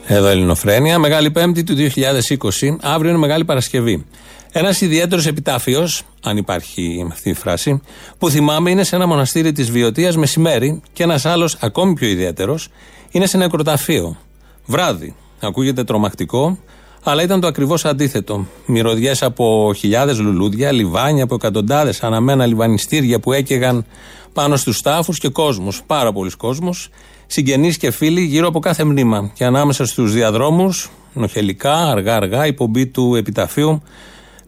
Εδώ 0.06 0.28
Ελληνοφρένια, 0.28 1.00
Μεγάλη 1.00 1.32
Πέμπτη 1.32 1.64
του 1.64 1.76
2020. 1.76 2.78
Αύριο 2.82 3.10
είναι 3.10 3.20
Μεγάλη 3.20 3.46
Παρασκευή. 3.46 4.06
Ένας 4.52 4.82
ιδιαίτερος 4.82 5.28
επιτάφιος, 5.28 6.04
αν 6.24 6.38
υπάρχει 6.38 7.08
αυτή 7.12 7.30
η 7.30 7.34
φράση, 7.34 7.82
που 8.18 8.30
θυμάμαι 8.30 8.70
είναι 8.70 8.84
σε 8.84 8.96
ένα 8.96 9.08
μοναστήρι 9.08 9.52
της 9.52 9.72
Βιωτίας 9.72 10.18
μεσημέρι 10.18 10.82
και 10.94 11.04
ένας 11.04 11.26
άλλος 11.26 11.58
ακόμη 11.60 11.94
πιο 11.94 12.08
ιδιαίτερος 12.08 12.68
είναι 13.12 13.26
σε 13.26 13.38
νεκροταφείο. 13.38 14.18
Βράδυ. 14.66 15.16
Ακούγεται 15.40 15.84
τρομακτικό, 15.84 16.58
αλλά 17.04 17.24
ήταν 17.24 17.40
το 17.40 17.48
ακριβώς 17.48 17.86
αντίθετο. 17.86 18.46
Μυρωδιές 18.66 19.24
από 19.24 19.74
χιλιάδες 19.78 20.20
λουλούδια, 20.20 20.72
λιβάνια 20.72 21.24
από 21.24 21.36
εκατοντάδες 21.36 22.04
αναμένα 22.04 22.46
λιβανιστήρια 22.46 23.20
που 23.20 23.34
έκαιγαν 23.34 23.86
πάνω 24.34 24.56
στους 24.56 24.82
τάφους 24.82 25.20
και 25.20 25.30
κόσμος. 25.30 25.82
Πάρα 25.88 26.12
πολλοί 26.12 26.32
κόσμος. 26.32 26.90
Συγγενείς 27.28 27.78
και 27.78 27.92
φίλοι 27.92 28.22
γύρω 28.22 28.48
από 28.48 28.60
κάθε 28.60 28.84
μνήμα. 28.84 29.32
Και 29.34 29.46
ανάμεσα 29.46 29.86
στους 29.86 30.14
διαδρόμους, 30.14 30.90
νοχελικά, 31.14 31.76
αργά-αργά, 31.76 32.46
η 32.46 32.54
πομπή 32.54 32.88
του 32.88 33.16
επιταφείου 33.16 33.82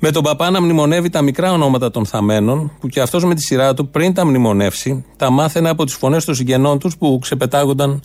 με 0.03 0.11
τον 0.11 0.23
παπά 0.23 0.49
να 0.49 0.61
μνημονεύει 0.61 1.09
τα 1.09 1.21
μικρά 1.21 1.51
ονόματα 1.51 1.91
των 1.91 2.05
θαμένων, 2.05 2.71
που 2.79 2.87
και 2.87 3.01
αυτός 3.01 3.25
με 3.25 3.35
τη 3.35 3.41
σειρά 3.41 3.73
του 3.73 3.87
πριν 3.87 4.13
τα 4.13 4.25
μνημονεύσει, 4.25 5.05
τα 5.17 5.29
μάθαινε 5.29 5.69
από 5.69 5.85
τις 5.85 5.93
φωνές 5.93 6.25
των 6.25 6.35
συγγενών 6.35 6.79
τους 6.79 6.97
που 6.97 7.19
ξεπετάγονταν 7.21 8.01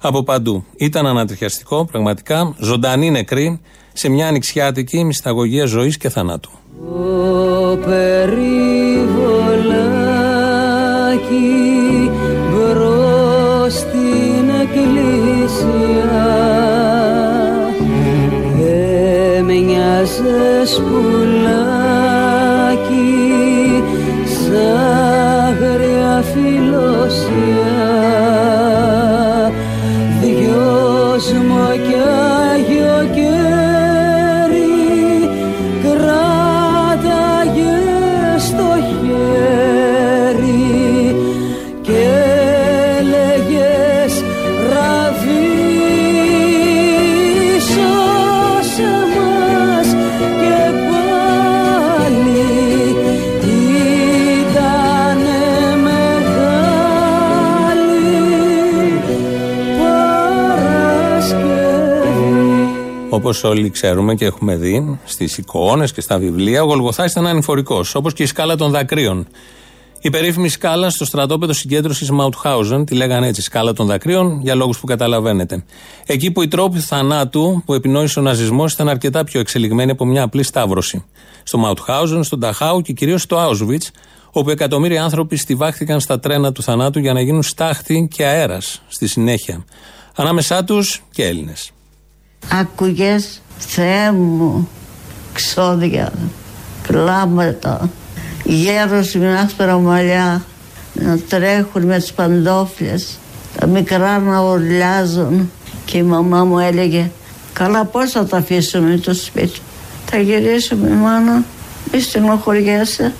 από 0.00 0.22
παντού. 0.22 0.64
Ήταν 0.76 1.06
ανατριχιαστικό, 1.06 1.84
πραγματικά, 1.84 2.54
ζωντανή 2.58 3.10
νεκρή, 3.10 3.60
σε 3.92 4.08
μια 4.08 4.28
ανοιξιάτικη 4.28 5.04
μυσταγωγία 5.04 5.66
ζωής 5.66 5.96
και 5.96 6.08
θανάτου. 6.08 6.50
Το 6.88 7.78
περιβολάκι 7.86 8.40
μπρος 12.50 13.72
στην 13.72 14.50
εκκλησιά 14.62 16.30
έμοιαζες 19.40 20.82
πουλάκι 20.88 21.19
σαν 24.50 24.56
αγριά 25.46 26.22
Όπως 63.20 63.44
όλοι 63.44 63.70
ξέρουμε 63.70 64.14
και 64.14 64.24
έχουμε 64.24 64.56
δει 64.56 64.98
στις 65.04 65.38
εικόνες 65.38 65.92
και 65.92 66.00
στα 66.00 66.18
βιβλία, 66.18 66.62
ο 66.62 66.66
Γολγοθά 66.66 67.04
ήταν 67.04 67.26
ανηφορικός, 67.26 67.94
όπως 67.94 68.12
και 68.12 68.22
η 68.22 68.26
σκάλα 68.26 68.56
των 68.56 68.70
δακρύων. 68.70 69.26
Η 70.00 70.10
περίφημη 70.10 70.48
σκάλα 70.48 70.90
στο 70.90 71.04
στρατόπεδο 71.04 71.52
συγκέντρωσης 71.52 72.10
Μαουτχάουζεν, 72.10 72.84
τη 72.84 72.94
λέγανε 72.94 73.26
έτσι 73.26 73.42
σκάλα 73.42 73.72
των 73.72 73.86
δακρύων, 73.86 74.40
για 74.42 74.54
λόγους 74.54 74.78
που 74.78 74.86
καταλαβαίνετε. 74.86 75.64
Εκεί 76.06 76.30
που 76.30 76.42
οι 76.42 76.48
τρόποι 76.48 76.78
θανάτου 76.78 77.62
που 77.64 77.74
επινόησε 77.74 78.18
ο 78.18 78.22
ναζισμός 78.22 78.72
ήταν 78.72 78.88
αρκετά 78.88 79.24
πιο 79.24 79.40
εξελιγμένοι 79.40 79.90
από 79.90 80.04
μια 80.04 80.22
απλή 80.22 80.42
σταύρωση. 80.42 81.04
Στο 81.42 81.58
Μαουτχάουζεν, 81.58 82.24
στον 82.24 82.40
Ταχάου 82.40 82.80
και 82.80 82.92
κυρίως 82.92 83.22
στο 83.22 83.38
Άουσβιτ, 83.38 83.82
όπου 84.30 84.50
εκατομμύρια 84.50 85.02
άνθρωποι 85.02 85.36
στηβάχθηκαν 85.36 86.00
στα 86.00 86.20
τρένα 86.20 86.52
του 86.52 86.62
θανάτου 86.62 86.98
για 86.98 87.12
να 87.12 87.20
γίνουν 87.20 87.42
στάχτη 87.42 88.08
και 88.14 88.24
αέρας 88.24 88.82
στη 88.88 89.06
συνέχεια. 89.06 89.64
Ανάμεσά 90.14 90.64
τους 90.64 91.02
και 91.12 91.26
Έλληνες. 91.26 91.72
Άκουγες 92.48 93.40
Θεέ 93.58 94.12
μου 94.12 94.68
ξόδια, 95.32 96.12
κλάματα, 96.82 97.90
γέρος 98.44 99.14
με 99.14 99.38
άσπρα 99.38 99.78
μαλλιά 99.78 100.44
να 100.94 101.18
τρέχουν 101.18 101.82
με 101.82 101.98
τις 101.98 102.12
παντόφλες, 102.12 103.18
τα 103.58 103.66
μικρά 103.66 104.18
να 104.18 104.40
ουρλιάζουν 104.40 105.50
και 105.84 105.98
η 105.98 106.02
μαμά 106.02 106.44
μου 106.44 106.58
έλεγε 106.58 107.10
καλά 107.52 107.84
πώς 107.84 108.10
θα 108.10 108.24
τα 108.24 108.36
αφήσουμε 108.36 108.96
το 108.96 109.14
σπίτι; 109.14 109.58
Θα 110.06 110.18
γυρίσουμε 110.18 110.88
μάνα, 110.88 111.44
μη 111.92 112.00
στενοχωριέσαι. 112.00 113.12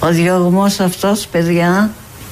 Ο 0.00 0.08
διωγμός 0.08 0.80
αυτός 0.80 1.26
παιδιά 1.26 1.90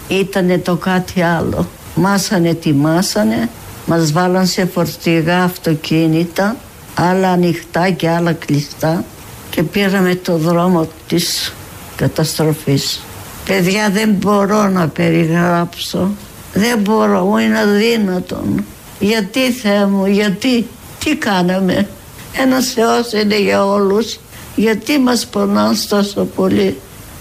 ήτανε 0.08 0.58
το 0.58 0.76
κάτι 0.76 1.22
άλλο. 1.22 1.68
Μας 1.94 2.32
ανετοιμάσανε, 2.32 3.48
μας 3.88 4.12
βάλαν 4.12 4.46
σε 4.46 4.66
φορτηγά 4.66 5.42
αυτοκίνητα, 5.42 6.56
άλλα 6.94 7.30
ανοιχτά 7.30 7.90
και 7.90 8.08
άλλα 8.08 8.32
κλειστά 8.32 9.04
και 9.50 9.62
πήραμε 9.62 10.14
το 10.14 10.36
δρόμο 10.36 10.88
της 11.08 11.52
καταστροφής. 11.96 13.00
Παιδιά 13.44 13.90
δεν 13.90 14.10
μπορώ 14.10 14.68
να 14.68 14.88
περιγράψω. 14.88 16.10
Δεν 16.52 16.78
μπορώ, 16.78 17.24
μου 17.24 17.36
είναι 17.36 17.58
αδύνατον. 17.58 18.64
Γιατί 18.98 19.52
Θεέ 19.52 19.86
μου, 19.86 20.06
γιατί, 20.06 20.66
τι 21.04 21.16
κάναμε; 21.16 21.88
Ένας 22.32 22.66
Θεός 22.66 23.12
είναι 23.12 23.40
για 23.40 23.66
όλους. 23.66 24.18
Γιατί 24.56 24.98
μας 24.98 25.26
πονάνε 25.26 25.76
τόσο 25.88 26.24
πολύ; 26.24 26.76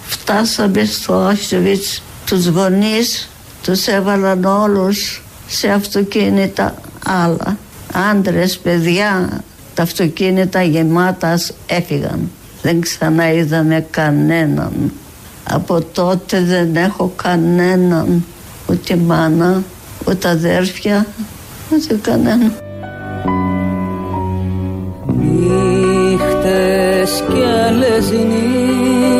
Φτάσαμε 0.08 0.86
στο 0.86 1.30
Auschwitz. 1.30 2.02
Τους 2.26 2.48
γονείς 2.48 3.30
τους 3.64 3.88
έβαλαν 3.88 4.46
όλους 4.46 5.22
σε 5.48 5.70
αυτοκίνητα 5.70 6.74
άλλα. 7.06 7.58
Άντρες, 8.12 8.58
παιδιά, 8.58 9.44
τα 9.74 9.84
αυτοκίνητα 9.84 10.62
γεμάτα 10.62 11.40
έφυγαν. 11.68 12.32
Δεν 12.62 12.82
ξανά 12.82 13.32
είδαμε 13.32 13.86
κανέναν. 13.92 14.92
Από 15.44 15.82
τότε 15.82 16.42
δεν 16.42 16.76
έχω 16.76 17.14
κανέναν. 17.16 18.26
Ούτε 18.70 18.96
μάνα, 18.96 19.64
ούτε 20.08 20.30
αδέρφια, 20.30 21.06
ούτε 21.74 22.00
κανέναν. 22.02 22.54
Νύχτες 25.20 27.24
κι 27.28 27.44
άλλες 27.68 28.12
νύχτες 28.12 29.20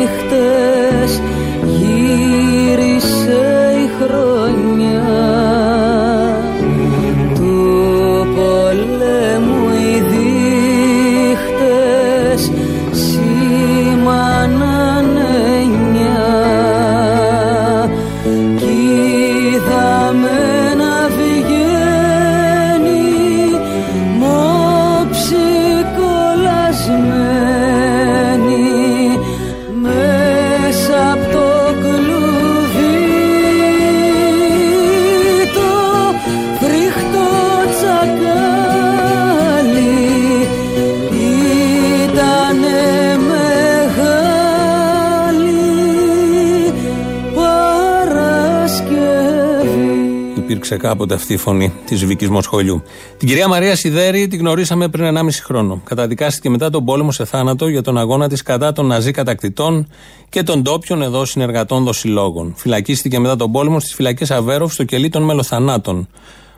Παρασκευή 50.68 50.76
Υπήρξε 50.76 50.76
κάποτε 50.76 51.14
αυτή 51.14 51.32
η 51.32 51.36
φωνή 51.36 51.72
της 51.84 52.04
Βίκη 52.04 52.30
Μοσχολιού. 52.30 52.82
Την 53.16 53.28
κυρία 53.28 53.48
Μαρία 53.48 53.76
Σιδέρη 53.76 54.28
την 54.28 54.38
γνωρίσαμε 54.38 54.88
πριν 54.88 55.18
1,5 55.18 55.28
χρόνο. 55.42 55.80
Καταδικάστηκε 55.84 56.50
μετά 56.50 56.70
τον 56.70 56.84
πόλεμο 56.84 57.12
σε 57.12 57.24
θάνατο 57.24 57.68
για 57.68 57.82
τον 57.82 57.98
αγώνα 57.98 58.28
της 58.28 58.42
κατά 58.42 58.72
των 58.72 58.86
ναζί 58.86 59.10
κατακτητών 59.10 59.88
και 60.28 60.42
των 60.42 60.62
ντόπιων 60.62 61.02
εδώ 61.02 61.24
συνεργατών 61.24 61.84
δοσιλόγων. 61.84 62.54
Φυλακίστηκε 62.56 63.18
μετά 63.18 63.36
τον 63.36 63.52
πόλεμο 63.52 63.80
στις 63.80 63.94
φυλακές 63.94 64.30
Αβέροφ 64.30 64.72
στο 64.72 64.84
κελί 64.84 65.08
των 65.08 65.22
μελοθανάτων. 65.22 66.08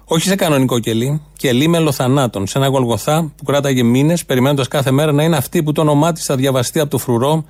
Όχι 0.04 0.28
σε 0.28 0.34
κανονικό 0.34 0.78
κελί, 0.78 1.22
κελί 1.36 1.68
μελοθανάτων. 1.68 2.46
Σε 2.46 2.58
ένα 2.58 2.66
γολγοθά 2.66 3.32
που 3.36 3.44
κράταγε 3.44 3.82
μήνες, 3.82 4.24
περιμένοντας 4.24 4.68
κάθε 4.68 4.90
μέρα 4.90 5.12
να 5.12 5.22
είναι 5.22 5.36
αυτή 5.36 5.62
που 5.62 5.72
το 5.72 5.80
όνομά 5.80 6.12
της 6.12 6.24
θα 6.24 6.36
διαβαστεί 6.36 6.80
από 6.80 6.90
το 6.90 6.98
φρουρό 6.98 7.44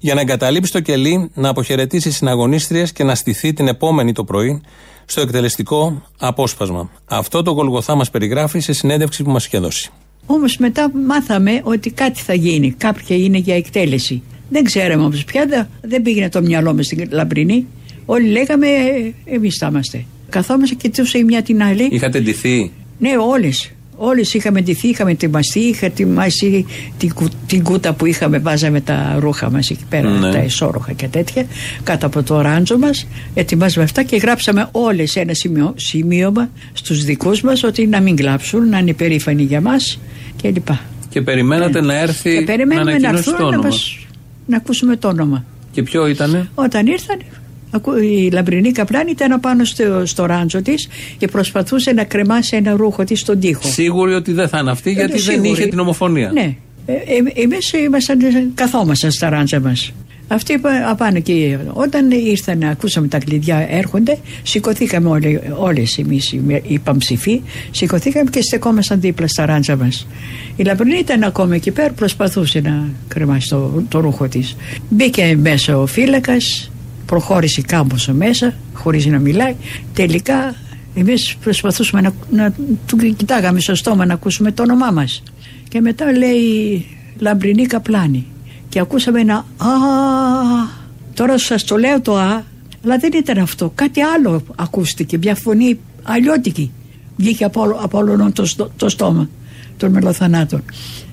για 0.00 0.14
να 0.14 0.20
εγκαταλείψει 0.20 0.72
το 0.72 0.80
κελί, 0.80 1.30
να 1.34 1.48
αποχαιρετήσει 1.48 2.10
συναγωνίστριες 2.10 2.92
και 2.92 3.04
να 3.04 3.14
στηθεί 3.14 3.52
την 3.52 3.68
επόμενη 3.68 4.12
το 4.12 4.24
πρωί 4.24 4.62
στο 5.10 5.20
εκτελεστικό 5.20 6.02
απόσπασμα. 6.18 6.90
Αυτό 7.06 7.42
το 7.42 7.50
Γολγοθά 7.50 7.94
μας 7.94 8.10
περιγράφει 8.10 8.58
σε 8.60 8.72
συνέντευξη 8.72 9.22
που 9.22 9.30
μας 9.30 9.46
είχε 9.46 9.58
δώσει. 9.58 9.90
Όμως 10.26 10.56
μετά 10.56 10.90
μάθαμε 11.06 11.60
ότι 11.64 11.90
κάτι 11.90 12.20
θα 12.20 12.34
γίνει. 12.34 12.70
Κάποια 12.72 13.16
είναι 13.16 13.38
για 13.38 13.54
εκτέλεση. 13.56 14.22
Δεν 14.50 14.64
ξέραμε 14.64 15.02
όμως 15.04 15.24
πια, 15.24 15.46
δε- 15.46 15.64
δεν 15.88 16.02
πήγαινε 16.02 16.28
το 16.28 16.40
μυαλό 16.40 16.74
μας 16.74 16.86
στην 16.86 17.08
Λαμπρινή. 17.10 17.66
Όλοι 18.06 18.28
λέγαμε 18.28 18.66
ε, 18.66 19.12
εμείς 19.34 19.56
θα 19.56 19.66
είμαστε. 19.66 20.04
Καθόμαστε 20.28 20.74
και 20.74 20.88
τόσο 20.90 21.18
η 21.18 21.24
μια 21.24 21.42
την 21.42 21.62
άλλη. 21.62 21.88
Είχατε 21.90 22.20
ντυθεί; 22.20 22.72
Ναι, 22.98 23.10
όλες. 23.30 23.70
Όλες 24.00 24.34
είχαμε 24.34 24.60
ντυθεί, 24.60 24.88
είχαμε 24.88 25.10
ετοιμαστεί, 25.10 25.58
είχα 25.60 25.86
ετοιμάσει 25.86 26.66
την, 26.98 27.14
κου- 27.14 27.32
την 27.46 27.62
κούτα 27.62 27.92
που 27.92 28.06
είχαμε, 28.06 28.38
βάζαμε 28.38 28.80
τα 28.80 29.16
ρούχα 29.18 29.50
μας 29.50 29.70
εκεί 29.70 29.84
πέρα, 29.88 30.08
Ναι. 30.10 30.32
τα 30.32 30.38
εσώροχα 30.38 30.92
και 30.92 31.08
τέτοια, 31.08 31.44
κάτω 31.82 32.06
από 32.06 32.22
το 32.22 32.40
ράντζο 32.40 32.78
μας, 32.78 33.06
ετοιμάζαμε 33.34 33.84
αυτά 33.84 34.02
και 34.02 34.16
γράψαμε 34.16 34.68
όλες 34.72 35.16
ένα 35.16 35.34
σημείο, 35.34 35.72
σημείωμα 35.76 36.50
στους 36.72 37.04
δικούς 37.04 37.40
μας 37.40 37.62
ότι 37.62 37.86
να 37.86 38.00
μην 38.00 38.16
κλάψουν, 38.16 38.68
να 38.68 38.78
είναι 38.78 38.92
περήφανοι 38.92 39.42
για 39.42 39.60
μας 39.60 39.98
κλπ. 40.42 40.68
Και 41.08 41.20
περιμένατε 41.22 41.80
να 41.80 41.98
έρθει 41.98 42.38
Και 42.38 42.44
περιμένουμε 42.44 42.92
να 42.92 42.98
να 42.98 43.08
ανακοινώσει 43.08 43.24
το 43.24 43.30
έρθουν 43.30 43.48
να, 43.50 43.56
όνομα. 43.56 43.68
μας, 43.68 44.06
να 44.46 44.56
ακούσουμε 44.56 44.96
το 44.96 45.08
όνομα. 45.08 45.44
Και 45.72 45.82
ποιο 45.82 46.06
ήτανε; 46.06 46.48
Όταν 46.54 46.86
ήρθαν, 46.86 47.16
ακού- 47.20 47.36
η 48.02 48.30
λαμπρινή 48.30 48.72
καπλάνη 48.72 49.10
ήταν 49.10 49.40
πάνω 49.40 49.64
στο, 49.64 50.02
στο 50.06 50.26
ράντζο 50.26 50.62
της 50.62 50.88
και 51.18 51.26
προσπαθούσε 51.26 51.92
να 51.92 52.04
κρεμάσει 52.04 52.56
ένα 52.56 52.72
ρούχο 52.76 53.04
της 53.04 53.20
στον 53.20 53.40
τοίχο. 53.40 53.68
Σίγουροι 53.68 54.14
ότι 54.14 54.32
δεν 54.32 54.48
θα 54.48 54.58
είναι 54.58 54.70
αυτή 54.70 54.90
γιατί 54.92 55.10
Είναι 55.12 55.20
δεν 55.22 55.32
σίγουροι. 55.34 55.50
είχε 55.60 55.66
την 55.66 55.78
ομοφωνία. 55.78 56.30
Ναι. 56.32 56.54
Ε, 56.86 56.92
ε, 56.92 57.42
εμείς 57.42 57.72
ήμασταν, 57.72 58.18
καθόμασταν 58.54 59.10
στα 59.10 59.28
ράντζα 59.28 59.60
μας. 59.60 59.92
Αυτοί 60.30 60.52
είπα- 60.52 60.90
απάνω 60.90 61.20
και 61.20 61.56
όταν 61.72 62.10
ήρθαν, 62.10 62.62
ακούσαμε 62.62 63.08
τα 63.08 63.18
κλειδιά 63.18 63.66
έρχονται, 63.70 64.18
σηκωθήκαμε 64.42 65.08
όλοι, 65.08 65.40
όλες 65.56 65.98
εμείς 65.98 66.32
οι- 66.32 66.62
οι 66.66 66.78
παμψηφοί, 66.78 67.40
σηκωθήκαμε 67.70 68.30
και 68.30 68.42
στεκόμασταν 68.42 69.00
δίπλα 69.00 69.26
στα 69.28 69.46
ράντζα 69.46 69.76
μας. 69.76 70.06
Η 70.56 70.62
Λαμπρινή 70.62 70.98
ήταν 70.98 71.22
ακόμα 71.22 71.54
εκεί 71.54 71.70
πέρα, 71.70 71.92
προσπαθούσε 71.92 72.60
να 72.60 72.88
κρεμάσει 73.08 73.48
το, 73.48 73.82
το 73.88 74.00
ρούχο 74.00 74.28
της. 74.28 74.56
Μπήκε 74.88 75.36
μέσα 75.40 75.78
ο 75.78 75.86
φύλακας, 75.86 76.70
προχώρησε 77.08 77.60
κάμποσο 77.60 78.12
μέσα, 78.14 78.54
χωρίς 78.74 79.06
να 79.06 79.18
μιλάει. 79.18 79.54
Τελικά 79.92 80.54
εμείς 80.94 81.36
προσπαθούσαμε 81.42 82.02
να, 82.02 82.12
να 82.42 82.54
του 82.86 82.96
κοιτάγαμε 82.96 83.60
στο 83.60 83.74
στόμα 83.74 84.04
να 84.06 84.14
ακούσουμε 84.14 84.52
το 84.52 84.62
όνομά 84.62 84.90
μας. 84.90 85.22
Και 85.68 85.80
μετά 85.80 86.12
λέει 86.12 86.86
λαμπρινή 87.18 87.66
καπλάνη. 87.66 88.26
Και 88.68 88.80
ακούσαμε 88.80 89.20
ένα 89.20 89.34
α. 89.56 89.66
Τώρα 91.14 91.38
σας 91.38 91.64
το 91.64 91.76
λέω 91.76 92.00
το 92.00 92.16
α, 92.18 92.42
αλλά 92.84 92.98
δεν 92.98 93.10
ήταν 93.14 93.38
αυτό. 93.38 93.72
Κάτι 93.74 94.00
άλλο 94.00 94.42
ακούστηκε, 94.56 95.18
μια 95.18 95.34
φωνή 95.34 95.78
αλλιώτικη. 96.02 96.70
Βγήκε 97.16 97.44
από, 97.44 97.60
όλο- 97.60 97.78
από 97.82 97.98
όλο 97.98 98.30
το, 98.32 98.44
στο- 98.46 98.70
το 98.76 98.88
στόμα 98.88 99.28
των 99.76 99.90
μελοθανάτων. 99.92 100.62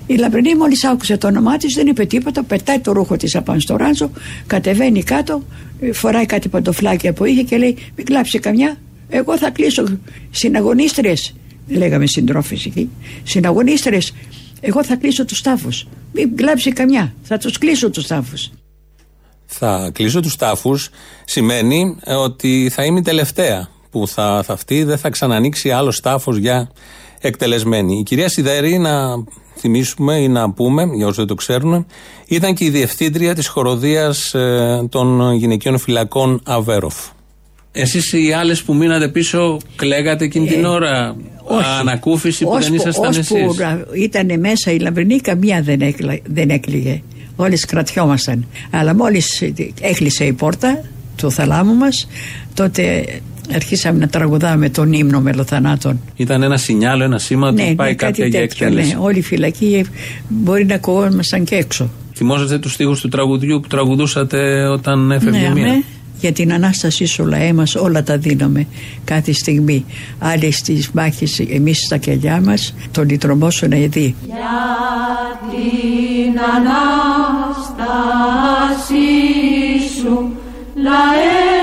Η 0.06 0.16
Λαμπρινή 0.16 0.54
μόλις 0.54 0.84
άκουσε 0.84 1.16
το 1.16 1.26
όνομά 1.26 1.56
της 1.56 1.74
δεν 1.74 1.86
είπε 1.86 2.04
τίποτα, 2.04 2.42
πετάει 2.42 2.78
το 2.78 2.92
ρούχο 2.92 3.16
της 3.16 3.36
απάνω 3.36 3.60
στο 3.60 3.76
ράντζο, 3.76 4.10
κατεβαίνει 4.46 5.02
κάτω, 5.02 5.42
ε, 5.80 5.92
φοράει 5.92 6.26
κάτι 6.26 6.48
παντοφλάκια 6.48 7.12
που 7.12 7.24
είχε 7.24 7.42
και 7.42 7.56
λέει 7.56 7.78
μην 7.96 8.06
κλάψει 8.06 8.38
καμιά, 8.38 8.76
εγώ 9.08 9.38
θα 9.38 9.50
κλείσω 9.50 9.84
συναγωνίστρες, 10.30 11.34
λέγαμε 11.68 12.06
συντρόφες 12.06 12.64
εκεί, 12.64 12.90
συναγωνίστρες, 13.22 14.12
εγώ 14.60 14.84
θα 14.84 14.96
κλείσω 14.96 15.24
τους 15.24 15.40
τάφους, 15.40 15.86
μην 16.12 16.36
κλάψει 16.36 16.72
καμιά, 16.72 17.14
θα 17.22 17.38
τους 17.38 17.58
κλείσω 17.58 17.90
τους 17.90 18.06
τάφους. 18.06 18.50
Θα 19.46 19.90
κλείσω 19.94 20.20
τους 20.20 20.36
τάφους 20.36 20.90
σημαίνει 21.24 21.96
ε, 22.04 22.14
ότι 22.14 22.70
θα 22.72 22.84
είμαι 22.84 22.98
η 22.98 23.02
τελευταία 23.02 23.68
που 23.90 24.08
θα 24.08 24.42
θαυτεί, 24.42 24.84
δεν 24.84 24.98
θα 24.98 25.10
ξανανοίξει 25.10 25.70
άλλος 25.70 26.00
τάφος 26.00 26.36
για 26.36 26.70
εκτελεσμένη. 27.26 27.98
Η 27.98 28.02
κυρία 28.02 28.28
Σιδέρη, 28.28 28.78
να 28.78 29.24
θυμίσουμε 29.56 30.16
ή 30.16 30.28
να 30.28 30.50
πούμε, 30.50 30.90
για 30.94 31.06
όσοι 31.06 31.16
δεν 31.16 31.26
το 31.26 31.34
ξέρουν, 31.34 31.86
ήταν 32.26 32.54
και 32.54 32.64
η 32.64 32.70
διευθύντρια 32.70 33.34
της 33.34 33.46
χοροδίας 33.46 34.34
των 34.88 35.32
γυναικείων 35.32 35.78
φυλακών 35.78 36.40
Αβέροφ. 36.44 36.94
Εσείς 37.72 38.12
οι 38.12 38.32
άλλες 38.32 38.62
που 38.62 38.74
μείνατε 38.74 39.08
πίσω, 39.08 39.58
κλαίγατε 39.76 40.24
εκείνη 40.24 40.46
την 40.46 40.64
ώρα; 40.64 41.16
Ανακούφιση 41.80 42.44
που 42.44 42.58
δεν 42.60 42.74
ήσασταν 42.74 43.10
εσείς; 43.10 43.30
Ώσπου 43.30 43.64
ήταν 43.94 44.40
μέσα 44.40 44.70
η 44.70 44.78
λαμπρινή, 44.78 45.20
καμία 45.20 45.62
δεν, 45.62 45.80
έκλα, 45.80 46.18
δεν 46.24 46.50
έκλειγε. 46.50 47.02
Όλες 47.36 47.64
κρατιόμασταν. 47.64 48.46
Αλλά 48.70 48.94
μόλις 48.94 49.42
έκλεισε 49.80 50.24
η 50.24 50.32
πόρτα 50.32 50.84
του 51.16 51.30
θαλάμου 51.30 51.74
μας, 51.74 52.08
τότε 52.54 53.06
αρχίσαμε 53.54 53.98
να 53.98 54.08
τραγουδάμε 54.08 54.68
τον 54.68 54.92
ύμνο 54.92 55.20
μελοθανάτων. 55.20 56.00
Ήταν 56.16 56.42
ένα 56.42 56.56
σινιάλο, 56.56 57.04
ένα 57.04 57.18
σήμα 57.18 57.48
ότι 57.48 57.74
πάει 57.76 57.94
κάποια 57.94 58.26
για 58.26 58.40
εκτέλεση. 58.40 58.88
Ναι, 58.88 58.96
όλη 59.00 59.18
η 59.18 59.22
φυλακή 59.22 59.84
μπορεί 60.28 60.64
να 60.66 60.74
ακουγόμασταν 60.74 61.44
και 61.44 61.54
έξω. 61.54 61.90
Θυμόσαστε 62.14 62.58
τους 62.58 62.72
στίχους 62.72 63.00
του 63.00 63.08
τραγουδιού 63.08 63.60
που 63.60 63.68
τραγουδούσατε 63.68 64.68
όταν 64.68 65.10
έφευγε 65.10 65.48
Ναι, 65.48 65.54
μία; 65.54 65.66
αμέ. 65.66 65.82
Για 66.20 66.32
την 66.32 66.52
Ανάστασή 66.52 67.06
σου 67.06 67.26
λαέ 67.26 67.52
μας 67.52 67.74
όλα 67.74 68.02
τα 68.02 68.18
δίνουμε 68.18 68.66
κάθε 69.04 69.32
στιγμή. 69.32 69.84
Άλλοι 70.18 70.50
στις 70.50 70.90
μάχες 70.90 71.38
εμείς 71.38 71.84
στα 71.84 71.96
κελιά 71.96 72.40
μας 72.44 72.74
το 72.90 73.04
λυτρωμό 73.04 73.50
σου 73.50 73.68
να 73.68 73.76
δει. 73.76 74.14
Για 74.26 74.36
την 75.50 76.40
Ανάστασή 76.56 77.86
σου 80.00 80.30
λαέ 80.74 81.56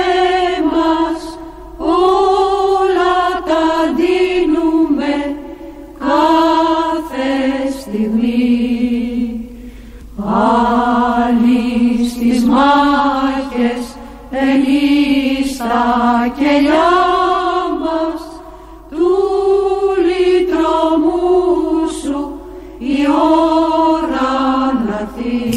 μας 0.74 1.13
όλα 1.94 3.44
τα 3.46 3.66
δίνουμε 3.96 5.36
κάθε 6.00 7.32
στιγμή. 7.80 9.48
Άλλοι 10.26 12.08
στις 12.10 12.44
μάχες 12.46 13.98
εμείς 14.32 15.54
στα 15.56 16.34
κελιά 16.38 17.03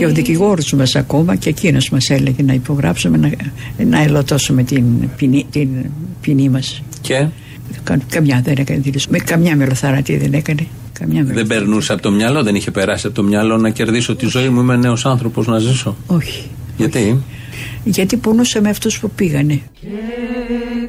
Και 0.07 0.12
ο 0.12 0.14
δικηγόρος 0.14 0.73
μας 0.73 0.97
ακόμα 0.97 1.37
και 1.37 1.49
εκείνος 1.49 1.90
μας 1.90 2.11
έλεγε 2.11 2.42
να 2.42 2.53
υπογράψουμε 2.53 3.16
να, 3.16 3.31
να 3.85 4.03
ελωτώσουμε 4.03 4.62
την 4.62 4.85
ποινή, 5.16 5.47
την 5.51 5.69
ποινή 6.21 6.49
μας. 6.49 6.83
Και; 7.01 7.27
Καμιά 8.09 8.40
δεν 8.45 8.55
έκανε 8.59 8.79
δήλωση. 8.79 9.07
Με 9.11 9.19
καμιά 9.19 9.57
μελοθαρατή 9.57 10.16
δεν 10.16 10.33
έκανε. 10.33 10.66
Καμιά 10.92 11.14
δεν 11.14 11.27
μελοθαρατή. 11.27 11.55
περνούσε 11.55 11.92
από 11.92 12.03
το 12.03 12.11
μυαλό, 12.11 12.42
δεν 12.42 12.55
είχε 12.55 12.71
περάσει 12.71 13.07
από 13.07 13.16
το 13.16 13.23
μυαλό 13.23 13.57
να 13.57 13.71
κερδίσω 13.71 14.16
τη 14.16 14.27
ζωή 14.27 14.49
μου. 14.49 14.61
Είμαι 14.61 14.77
νέος 14.77 15.07
άνθρωπος 15.07 15.47
να 15.47 15.59
ζήσω. 15.59 15.97
Όχι. 16.07 16.51
Γιατί; 16.77 17.23
Γιατί 17.85 18.16
πονούσε 18.16 18.61
με 18.61 18.69
αυτούς 18.69 18.99
που 18.99 19.11
πήγανε. 19.11 19.61
Και 19.81 19.88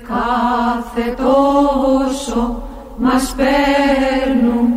κάθε 0.07 1.13
τόσο 1.17 2.63
μας 2.99 3.35
παίρνουν 3.37 4.67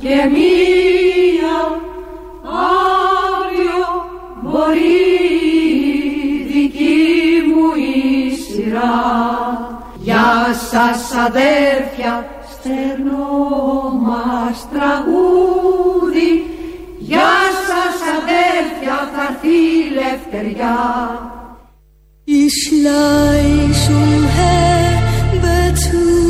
και 0.00 0.08
μία 0.08 1.50
αύριο 1.64 1.89
μπορεί 4.50 5.00
η 5.84 6.46
δική 6.52 7.42
μου 7.48 7.66
η 7.94 8.34
σειρά. 8.34 8.98
Γεια 10.02 10.30
σας 10.70 11.00
αδέρφια, 11.26 12.26
στέρνω 12.52 13.28
μας 14.06 14.68
τραγούδι. 14.72 16.32
Γεια 16.98 17.32
σας 17.66 17.96
αδέρφια, 18.18 19.10
θα 19.14 19.22
έρθει 19.30 19.56
η 19.56 19.92
λευτεριά. 19.98 20.78
Ich 22.46 22.60
leich 22.86 23.84
umher, 24.02 25.02
betut 25.42 26.29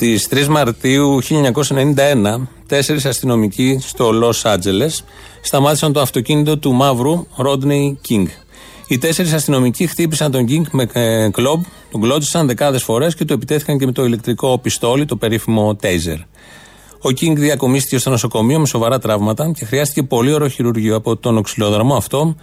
Στις 0.00 0.20
3 0.30 0.46
Μαρτίου 0.46 1.18
1991, 1.22 2.46
τέσσερις 2.66 3.04
αστυνομικοί 3.04 3.78
στο 3.80 4.12
Λος 4.12 4.44
Άντζελες 4.44 5.04
σταμάτησαν 5.42 5.92
το 5.92 6.00
αυτοκίνητο 6.00 6.58
του 6.58 6.72
μαύρου 6.72 7.26
Ρόντνεϊ 7.36 7.98
Κίνγκ. 8.00 8.26
Οι 8.86 8.98
τέσσερις 8.98 9.32
αστυνομικοί 9.32 9.86
χτύπησαν 9.86 10.30
τον 10.30 10.46
Κίνγκ 10.46 10.64
με 10.70 10.86
ε, 10.92 11.28
κλομπ, 11.30 11.62
τον 11.90 12.00
κλώτσησαν 12.00 12.46
δεκάδες 12.46 12.82
φορές 12.82 13.14
και 13.14 13.24
του 13.24 13.32
επιτέθηκαν 13.32 13.78
και 13.78 13.86
με 13.86 13.92
το 13.92 14.04
ηλεκτρικό 14.04 14.58
πιστόλι, 14.58 15.04
το 15.04 15.16
περίφημο 15.16 15.76
Taser. 15.82 16.18
Ο 17.00 17.10
Κίνγκ 17.10 17.36
διακομίστηκε 17.36 17.98
στο 17.98 18.10
νοσοκομείο 18.10 18.58
με 18.58 18.66
σοβαρά 18.66 18.98
τραύματα 18.98 19.52
και 19.54 19.64
χρειάστηκε 19.64 20.02
πολύωρο 20.02 20.48
χειρουργείο 20.48 20.96
από 20.96 21.16
τον 21.16 21.36
ξυλοδαρμό 21.36 21.94
αυτό. 21.94 22.36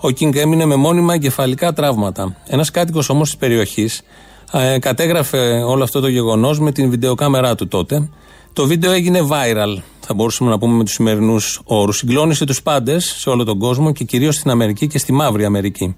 Ο 0.00 0.10
Κίνγκ 0.10 0.34
έμεινε 0.36 0.64
με 0.64 0.74
μόνιμα 0.74 1.14
εγκεφαλικά 1.14 1.72
τραύματα. 1.72 2.36
Ένας 2.46 2.70
κάτοικος 2.70 3.08
όμως 3.08 3.28
της 3.28 3.38
περιοχής 3.38 4.02
ε, 4.52 4.78
κατέγραφε 4.78 5.62
όλο 5.66 5.82
αυτό 5.82 6.00
το 6.00 6.08
γεγονός 6.08 6.60
με 6.60 6.72
την 6.72 6.90
βιντεοκάμερά 6.90 7.54
του 7.54 7.68
τότε. 7.68 8.08
Το 8.52 8.66
βίντεο 8.66 8.92
έγινε 8.92 9.20
viral, 9.30 9.82
θα 10.00 10.14
μπορούσαμε 10.14 10.50
να 10.50 10.58
πούμε 10.58 10.76
με 10.76 10.84
τους 10.84 10.92
σημερινούς 10.92 11.60
όρους. 11.64 11.96
Συγκλώνησε 11.96 12.44
τους 12.44 12.62
πάντες 12.62 13.14
σε 13.18 13.30
όλο 13.30 13.44
τον 13.44 13.58
κόσμο 13.58 13.92
και 13.92 14.04
κυρίως 14.04 14.34
στην 14.34 14.50
Αμερική 14.50 14.86
και 14.86 14.98
στη 14.98 15.12
Μαύρη 15.12 15.44
Αμερική. 15.44 15.96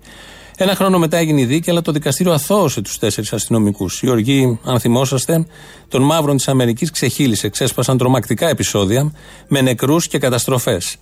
Ένα 0.58 0.74
χρόνο 0.74 0.98
μετά 0.98 1.16
έγινε 1.16 1.40
η 1.40 1.44
δίκη, 1.44 1.70
αλλά 1.70 1.82
το 1.82 1.92
δικαστήριο 1.92 2.32
αθώωσε 2.32 2.80
τους 2.80 2.98
τέσσερις 2.98 3.32
αστυνομικούς. 3.32 4.02
Οι 4.02 4.08
οργοί, 4.08 4.58
αν 4.64 4.80
θυμόσαστε, 4.80 5.46
των 5.88 6.02
μαύρων 6.02 6.36
της 6.36 6.48
Αμερικής 6.48 6.90
ξεχύλισε, 6.90 7.48
ξέσπασαν 7.48 7.98
τρομακτικά 7.98 8.48
επεισόδια 8.48 9.12
με 9.48 9.60
νεκρούς 9.60 10.08
και 10.08 10.18
καταστροφές. 10.18 10.96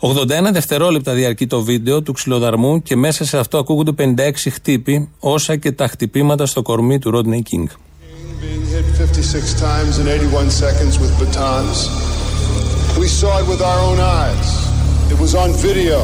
81 0.00 0.52
δευτερόλεπτα 0.52 1.12
διαρκεί 1.12 1.46
το 1.46 1.60
βίντεο 1.62 2.02
του 2.02 2.12
ξυλοδαρμού 2.12 2.82
και 2.82 2.96
μέσα 2.96 3.24
σε 3.24 3.38
αυτό 3.38 3.58
ακούγονται 3.58 4.14
56 4.16 4.32
χτύπη, 4.52 5.08
όσα 5.18 5.56
και 5.56 5.72
τα 5.72 5.88
χτυπήματα 5.88 6.46
στο 6.46 6.62
κορμί 6.62 6.98
του 6.98 7.10
Ρόντνεϊ 7.10 7.42
Κίνγκ. 7.42 7.66
being 8.40 8.64
hit 8.74 8.86
56 8.96 9.54
times 9.54 9.98
in 9.98 10.06
81 10.06 10.50
seconds 10.64 10.94
with 11.02 11.12
batons. 11.18 11.78
We 13.02 13.08
saw 13.20 13.32
it 13.42 13.46
with 13.52 13.62
our 13.70 13.80
own 13.88 13.98
eyes. 14.20 14.48
It 15.12 15.18
was 15.24 15.32
on 15.42 15.50
video. 15.68 15.98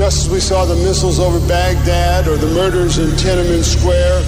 Just 0.00 0.16
as 0.22 0.28
we 0.34 0.40
saw 0.40 0.60
the 0.64 0.78
missiles 0.86 1.18
over 1.26 1.38
Baghdad 1.46 2.22
or 2.30 2.36
the 2.44 2.50
murders 2.58 2.94
in 3.02 3.08
Tiananmen 3.20 3.64
Square, 3.76 4.18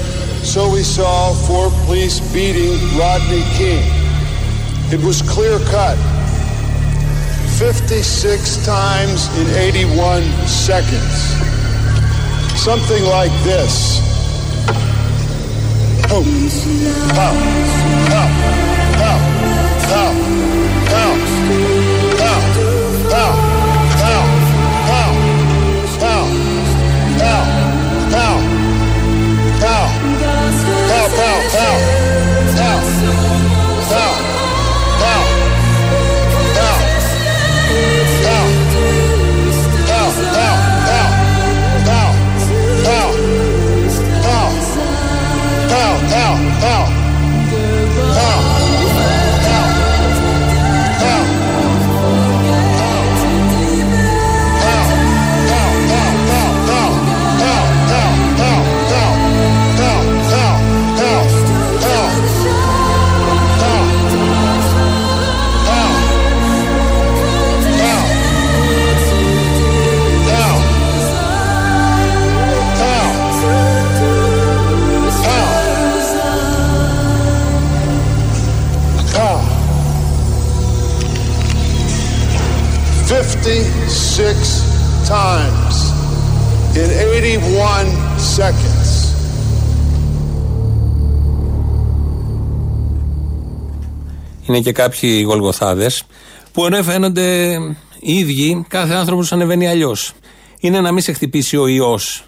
so 0.52 0.60
we 0.76 0.82
saw 0.96 1.34
four 1.48 1.66
police 1.86 2.16
beating 2.34 2.78
Rodney 3.00 3.44
King. 3.58 3.84
It 4.94 5.00
was 5.08 5.16
clear 5.34 5.58
cut. 5.74 5.98
56 7.58 8.64
times 8.64 9.26
in 9.36 9.48
81 9.48 10.22
seconds. 10.46 11.34
Something 12.54 13.02
like 13.06 13.32
this. 13.42 13.98
Pow, 16.06 16.22
pow, 17.12 17.34
pow, 18.06 18.28
pow, 18.94 19.18
pow, 19.90 20.14
pow, 20.86 21.12
pow, 22.16 22.42
pow, 23.10 23.32
pow, 23.98 24.22
pow, 24.68 25.00
pow, 25.00 25.16
pow, 25.98 26.24
pow, 27.18 27.42
pow, 28.12 28.38
pow, 29.58 29.86
pow, 30.86 31.08
pow, 31.08 31.38
pow, 31.50 32.07
Είναι 94.48 94.60
και 94.60 94.72
κάποιοι 94.72 95.24
γολγοθάδες 95.26 96.04
που 96.52 96.64
ενώ 96.64 96.82
φαίνονται 96.82 97.58
οι 98.00 98.12
ίδιοι, 98.12 98.64
κάθε 98.68 98.94
άνθρωπος 98.94 99.32
ανεβαίνει 99.32 99.68
αλλιώς. 99.68 100.12
Είναι 100.60 100.80
να 100.80 100.92
μην 100.92 101.02
σε 101.02 101.12
χτυπήσει 101.12 101.56
ο 101.56 101.66
ιός. 101.66 102.22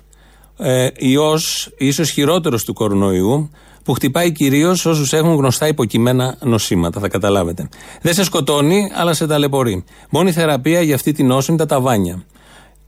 Ε, 0.59 0.89
ιός, 0.99 1.71
ίσως 1.79 2.11
χειρότερος 2.11 2.65
του 2.65 2.73
κορονοϊού, 2.73 3.51
που 3.85 3.93
χτυπάει 3.93 4.33
κυρίως 4.33 4.87
όσους 4.87 5.13
έχουν 5.13 5.35
γνωστά 5.35 5.69
υποκειμένα 5.69 6.37
νοσήματα. 6.41 7.01
Θα 7.01 7.09
καταλάβετε. 7.09 7.69
Δεν 8.03 8.15
σε 8.15 8.25
σκοτώνει, 8.25 8.91
αλλά 8.95 9.15
σε 9.15 9.27
ταλαιπωρεί. 9.27 9.85
Μόνη 10.11 10.33
θεραπεία 10.33 10.81
για 10.81 10.95
αυτή 10.95 11.13
την 11.13 11.27
νόσο 11.27 11.53
είναι 11.53 11.61
τα 11.61 11.67
ταβάνια. 11.67 12.25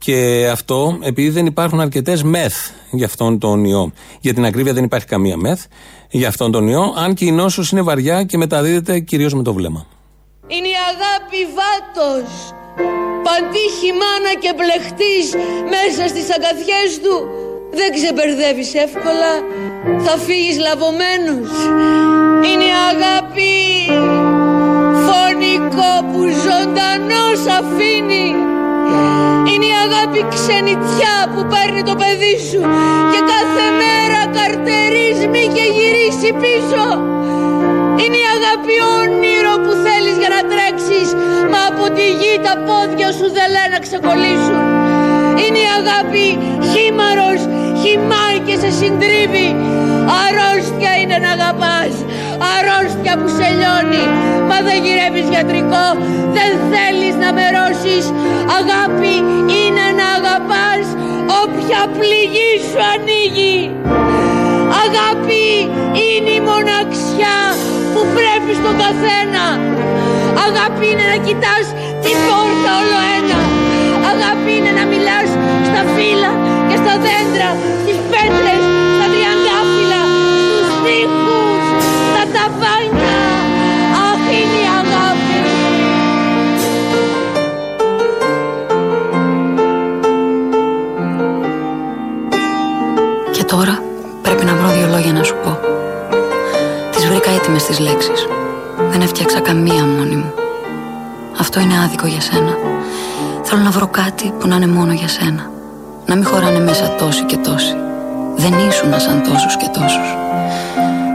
Και 0.05 0.49
αυτό 0.53 0.99
επειδή 1.03 1.29
δεν 1.29 1.47
υπάρχουν 1.47 1.81
αρκετές 1.81 2.23
μεθ 2.23 2.55
για 2.91 3.07
αυτόν 3.07 3.39
τον 3.39 3.65
ιό. 3.65 3.93
Για 4.21 4.35
την 4.35 4.45
ακρίβεια 4.45 4.73
δεν 4.73 4.85
υπάρχει 4.85 5.07
καμία 5.07 5.37
μεθ 5.37 5.65
για 6.11 6.29
αυτόν 6.29 6.53
τον 6.53 6.69
ιό, 6.69 6.95
αν 6.97 7.15
και 7.15 7.25
η 7.25 7.33
νόσος 7.33 7.71
είναι 7.71 7.83
βαριά 7.83 8.23
και 8.23 8.37
μεταδίδεται 8.37 9.01
κυρίως 9.01 9.35
με 9.35 9.43
το 9.43 9.53
βλέμμα. 9.53 9.87
Είναι 10.47 10.69
η 10.69 10.79
αγάπη 10.93 11.41
βάτος 11.59 12.53
αν 13.35 13.43
τύχει 13.53 13.91
μάνα 14.01 14.33
και 14.43 14.53
μπλεχτείς 14.57 15.27
μέσα 15.75 16.03
στις 16.13 16.27
αγκαθιές 16.35 16.91
του 17.03 17.17
δεν 17.79 17.89
ξεμπερδεύεις 17.97 18.75
εύκολα 18.87 19.33
θα 20.05 20.15
φύγεις 20.25 20.57
λαβωμένος 20.67 21.53
είναι 22.49 22.67
η 22.73 22.77
αγάπη 22.93 23.55
φωνικό 25.07 25.93
που 26.11 26.21
ζωντανός 26.45 27.41
αφήνει 27.61 28.29
είναι 29.51 29.67
η 29.73 29.77
αγάπη 29.87 30.21
ξενιτιά 30.35 31.17
που 31.33 31.41
παίρνει 31.53 31.83
το 31.91 31.95
παιδί 32.01 32.37
σου 32.49 32.61
και 33.13 33.21
κάθε 33.33 33.67
μέρα 33.83 34.21
καρτερίζει 34.37 35.27
μη 35.35 35.45
και 35.55 35.67
γυρίσει 35.77 36.31
πίσω. 36.43 36.85
Είναι 38.03 38.19
η 38.25 38.29
αγάπη 38.37 38.77
όνειρο 38.99 39.55
που 39.65 39.73
θέλεις 39.85 40.17
για 40.23 40.31
να 40.35 40.41
τρέξεις 40.51 41.09
Μα 41.53 41.61
από 41.71 41.85
τη 41.97 42.07
γη 42.21 42.35
τα 42.47 42.55
πόδια 42.67 43.09
σου 43.19 43.27
δεν 43.37 43.49
λένε 43.55 43.71
να 43.77 43.81
ξεκολλήσουν. 43.87 44.63
Είναι 45.43 45.61
η 45.67 45.71
αγάπη 45.81 46.27
χήμαρος, 46.71 47.41
χυμάει 47.81 48.39
και 48.47 48.57
σε 48.63 48.71
συντρίβει. 48.81 49.49
Αρρώστια 50.23 50.93
είναι 51.01 51.17
να 51.25 51.31
αγαπάς 51.37 51.95
Αρρώστια 52.55 53.15
που 53.21 53.29
σε 53.37 53.49
λιώνει. 53.59 54.07
Μα 54.49 54.59
δεν 54.67 54.79
γυρεύεις 54.85 55.27
γιατρικό 55.35 55.85
Δεν 56.37 56.53
θέλεις 56.73 57.15
να 57.23 57.29
μερώσεις. 57.39 58.05
Αγάπη 58.59 59.15
είναι 59.59 59.87
να 59.99 60.07
αγαπάς 60.19 60.85
Όποια 61.43 61.81
πληγή 61.99 62.53
σου 62.69 62.81
ανοίγει. 62.93 63.59
Αγάπη 64.85 65.47
είναι 66.07 66.33
η 66.41 66.43
μοναξιά 66.51 67.39
που 67.93 68.03
πρέπει 68.17 68.53
στον 68.61 68.75
καθένα. 68.83 69.45
Αγάπη 70.47 70.85
είναι 70.91 71.07
να 71.13 71.19
κοιτάς 71.27 71.65
την 72.05 72.17
πόρτα 72.27 72.71
όλο 72.81 72.99
ένα. 73.19 73.39
Αγάπη 74.13 74.51
είναι 74.57 74.73
να 74.79 74.85
μιλάς 74.93 75.29
στα 75.69 75.83
φύλλα 75.95 76.33
και 76.69 76.77
στα 76.83 76.95
δέντρα 77.05 77.51
Στις 77.83 77.99
πέτρες, 78.13 78.63
στα 82.33 82.41
ταβάνια 82.41 83.19
Αχ 84.09 84.25
είναι 84.39 84.59
η 84.63 84.69
αγάπη 84.81 85.39
Και 93.33 93.45
τώρα 93.45 93.83
πρέπει 94.23 94.45
να 94.45 94.55
βρω 94.55 94.69
δύο 94.69 94.87
λόγια 94.87 95.13
να 95.13 95.23
σου 95.23 95.35
πω. 95.45 95.59
Τις 96.91 97.07
βρήκα 97.07 97.31
έτοιμες 97.31 97.65
τις 97.65 97.79
λέξεις. 97.79 98.27
Δεν 98.91 99.01
έφτιαξα 99.01 99.41
καμία 99.41 99.85
μόνη 99.85 100.17
μου. 100.17 100.33
Αυτό 101.39 101.61
είναι 101.61 101.75
άδικο 101.85 102.07
για 102.07 102.21
σένα. 102.21 102.57
Θέλω 103.43 103.63
να 103.63 103.71
βρω 103.71 103.87
κάτι 103.87 104.33
που 104.39 104.49
να 104.49 104.57
είναι 104.57 104.67
μόνο 104.67 104.93
για 104.93 105.09
σένα. 105.09 105.51
Να 106.07 106.15
μην 106.15 106.27
χωράνε 106.27 106.59
μέσα 106.61 106.95
τόσοι 106.99 107.25
και 107.25 107.37
τόσοι. 107.37 107.77
Δεν 108.37 108.53
ήσουν 108.69 109.01
σαν 109.01 109.23
τόσους 109.29 109.57
και 109.57 109.69
τόσους. 109.73 110.17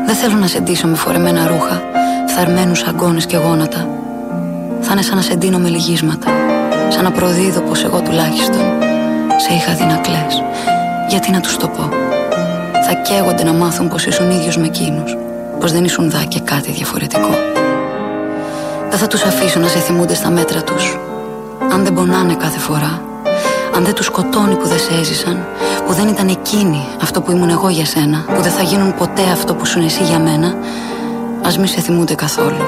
Δεν 0.06 0.16
θέλω 0.16 0.36
να 0.36 0.48
σε 0.48 0.60
ντύσω 0.60 0.88
με 0.88 0.96
φορεμένα 0.96 1.48
ρούχα, 1.48 1.82
φθαρμένους 2.28 2.84
αγκώνες 2.84 3.26
και 3.26 3.38
γόνατα. 3.38 3.88
Θα 4.82 4.90
είναι 4.92 5.02
σαν 5.02 5.16
να 5.16 5.22
σε 5.22 5.36
ντύνω 5.36 5.58
με 5.58 5.70
λυγίσματα. 5.70 6.32
Σαν 6.90 7.04
να 7.04 7.12
προδίδω 7.12 7.62
πως 7.62 7.84
εγώ 7.84 8.02
τουλάχιστον 8.02 8.62
σε 9.38 9.54
είχα 9.54 9.74
δει 9.74 9.84
να 9.84 9.96
κλαις. 9.96 10.42
Γιατί 11.10 11.32
να 11.32 11.40
τους 11.40 11.58
το 11.58 11.68
πω; 11.68 11.90
Θα 12.86 12.94
καίγονται 12.94 13.44
να 13.44 13.54
μάθουν 13.54 13.88
πως 13.88 14.06
ήσουν 14.06 14.30
ίδιος 14.30 14.58
με 14.58 14.66
εκείνους. 14.66 15.18
Πως 15.60 15.72
δεν 15.72 15.84
ήσουν 15.84 16.10
δά 16.10 16.24
και 16.28 16.40
κάτι 16.40 16.72
διαφορετικό. 16.72 17.30
Δεν 18.90 19.00
θα 19.00 19.08
τους 19.08 19.24
αφήσω 19.24 19.60
να 19.60 19.68
σε 19.68 19.80
θυμούνται 19.80 20.16
στα 20.16 20.30
μέτρα 20.30 20.62
τους. 20.62 20.98
Αν 21.74 21.84
δεν 21.84 21.94
πονάνε 21.94 22.36
κάθε 22.36 22.60
φορά. 22.60 23.02
Αν 23.78 23.84
δεν 23.84 23.94
τους 23.94 24.06
σκοτώνει 24.06 24.56
που 24.56 24.68
δεν 24.68 24.80
σε 24.80 24.94
έζησαν. 25.00 25.46
Που 25.86 25.94
δεν 25.94 26.08
ήταν 26.08 26.28
εκείνοι 26.28 26.88
αυτό 27.02 27.22
που 27.22 27.32
ήμουν 27.32 27.50
εγώ 27.50 27.70
για 27.70 27.86
σένα. 27.86 28.26
Που 28.36 28.42
δεν 28.42 28.52
θα 28.52 28.62
γίνουν 28.62 28.96
ποτέ 28.96 29.22
αυτό 29.32 29.56
που 29.56 29.66
σου 29.66 29.80
εσύ 29.80 30.04
για 30.04 30.20
μένα. 30.20 30.56
Ας 31.44 31.58
μη 31.58 31.68
σε 31.68 31.82
θυμούνται 31.82 32.16
καθόλου. 32.16 32.64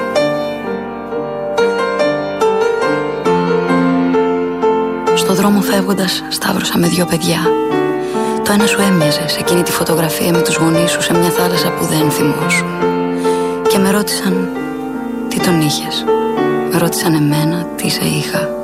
Στο 5.14 5.34
δρόμο 5.34 5.60
φεύγοντας 5.60 6.22
σταύρωσα 6.28 6.78
με 6.78 6.86
δυο 6.86 7.06
παιδιά 7.06 7.38
Το 8.44 8.52
ένα 8.52 8.66
σου 8.66 8.80
έμοιαζε 8.80 9.28
σε 9.28 9.38
εκείνη 9.38 9.62
τη 9.62 9.72
φωτογραφία 9.72 10.32
με 10.32 10.42
τους 10.42 10.56
γονείς 10.56 10.90
σου 10.90 11.02
σε 11.02 11.18
μια 11.18 11.30
θάλασσα 11.30 11.70
που 11.70 11.84
δεν 11.84 12.10
θυμόσουν 12.10 12.68
Και 13.68 13.78
με 13.78 13.90
ρώτησαν 13.90 14.48
τι 15.28 15.40
τον 15.40 15.60
είχες; 15.60 16.04
Με 16.72 16.78
ρώτησαν 16.78 17.14
εμένα 17.14 17.66
τι 17.76 17.90
σε 17.90 18.04
είχα; 18.04 18.59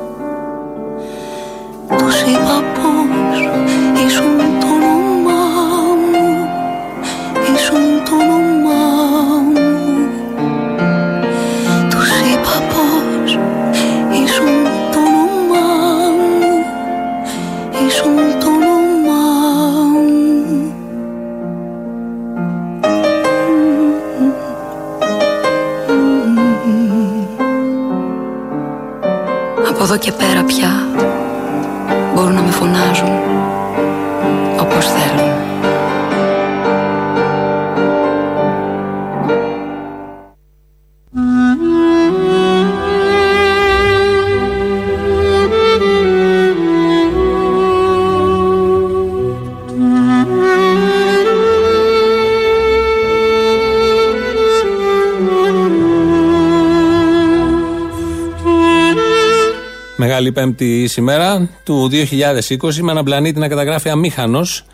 Μεγάλη 60.27 60.31
Πέμπτη 60.31 60.87
σήμερα 60.87 61.49
του 61.63 61.89
2020 61.91 62.75
με 62.81 62.91
έναν 62.91 63.03
πλανήτη 63.03 63.39
να 63.39 63.47
καταγράφει 63.47 63.89
αμήχανος 63.89 64.65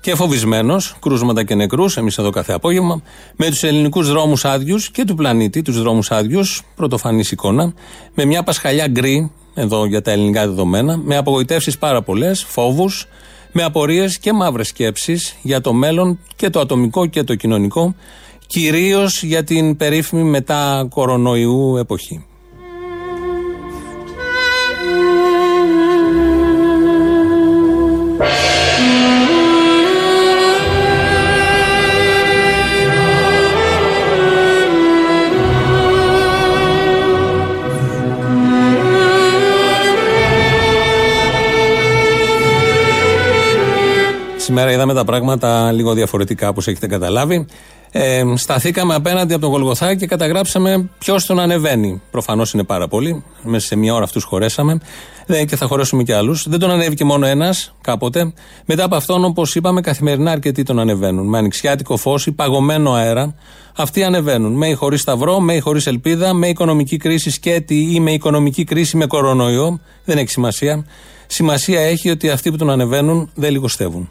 και 0.00 0.14
φοβισμένος, 0.14 0.96
κρούσματα 1.00 1.44
και 1.44 1.54
νεκρούς, 1.54 1.96
εμείς 1.96 2.18
εδώ 2.18 2.30
κάθε 2.30 2.52
απόγευμα, 2.52 3.02
με 3.36 3.46
τους 3.46 3.62
ελληνικούς 3.62 4.08
δρόμους 4.08 4.44
άδειους 4.44 4.90
και 4.90 5.04
του 5.04 5.14
πλανήτη, 5.14 5.62
τους 5.62 5.82
δρόμους 5.82 6.10
άδειους, 6.10 6.62
πρωτοφανής 6.76 7.30
εικόνα, 7.30 7.72
με 8.14 8.24
μια 8.24 8.42
πασχαλιά 8.42 8.88
γκρι, 8.88 9.30
εδώ 9.54 9.84
για 9.84 10.02
τα 10.02 10.10
ελληνικά 10.10 10.46
δεδομένα, 10.46 10.96
με 10.96 11.16
απογοητεύσεις 11.16 11.78
πάρα 11.78 12.02
πολλές, 12.02 12.44
φόβους, 12.44 13.06
με 13.52 13.62
απορίες 13.62 14.18
και 14.18 14.32
μαύρες 14.32 14.68
σκέψεις 14.68 15.36
για 15.42 15.60
το 15.60 15.72
μέλλον 15.72 16.18
και 16.36 16.50
το 16.50 16.60
ατομικό 16.60 17.06
και 17.06 17.22
το 17.22 17.34
κοινωνικό, 17.34 17.94
κυρίως 18.46 19.22
για 19.22 19.44
την 19.44 19.76
περίφημη 19.76 20.22
μετά 20.22 20.86
κορονοϊού 20.90 21.76
εποχή. 21.76 22.27
Σήμερα 44.48 44.72
είδαμε 44.72 44.94
τα 44.94 45.04
πράγματα 45.04 45.72
λίγο 45.72 45.94
διαφορετικά 45.94 46.48
όπως 46.48 46.66
έχετε 46.66 46.86
καταλάβει. 46.86 47.46
Ε, 47.90 48.24
σταθήκαμε 48.34 48.94
απέναντι 48.94 49.32
από 49.32 49.42
τον 49.42 49.50
Γολγοθά 49.50 49.94
και 49.94 50.06
καταγράψαμε 50.06 50.90
ποιος 50.98 51.26
τον 51.26 51.40
ανεβαίνει. 51.40 52.02
Προφανώς 52.10 52.52
είναι 52.52 52.64
πάρα 52.64 52.88
πολύ. 52.88 53.24
Μέσα 53.42 53.66
σε 53.66 53.76
μια 53.76 53.94
ώρα 53.94 54.04
αυτούς 54.04 54.24
χωρέσαμε. 54.24 54.78
Ε, 55.26 55.44
και 55.44 55.56
θα 55.56 55.66
χωρέσουμε 55.66 56.02
και 56.02 56.14
άλλους. 56.14 56.48
Δεν 56.48 56.58
τον 56.58 56.70
ανέβηκε 56.70 57.04
μόνο 57.04 57.26
ένας 57.26 57.74
κάποτε. 57.80 58.32
Μετά 58.64 58.84
από 58.84 58.96
αυτόν, 58.96 59.24
όπως 59.24 59.54
είπαμε, 59.54 59.80
καθημερινά 59.80 60.30
αρκετοί 60.30 60.62
τον 60.62 60.78
ανεβαίνουν. 60.78 61.26
Με 61.26 61.38
ανοιξιάτικο 61.38 61.96
φως 61.96 62.26
ή 62.26 62.32
παγωμένο 62.32 62.92
αέρα. 62.92 63.34
Αυτοί 63.76 64.02
ανεβαίνουν. 64.02 64.52
Με 64.52 64.68
ή 64.68 64.74
χωρίς 64.74 65.00
σταυρό, 65.00 65.40
με 65.40 65.54
ή 65.54 65.60
χωρίς 65.60 65.86
ελπίδα, 65.86 66.32
με 66.32 66.48
οικονομική 66.48 66.96
κρίση 66.96 67.30
σκέτη 67.30 67.88
ή 67.94 68.00
με 68.00 68.12
οικονομική 68.12 68.64
κρίση 68.64 68.96
με 68.96 69.06
κορονοϊό. 69.06 69.80
Δεν 70.04 70.18
έχει 70.18 70.30
σημασία. 70.30 70.84
Σημασία 71.26 71.80
έχει 71.80 72.10
ότι 72.10 72.30
αυτοί 72.30 72.50
που 72.50 72.56
τον 72.56 72.70
ανεβαίνουν 72.70 73.30
δεν 73.34 73.50
λιγοστεύουν. 73.50 74.08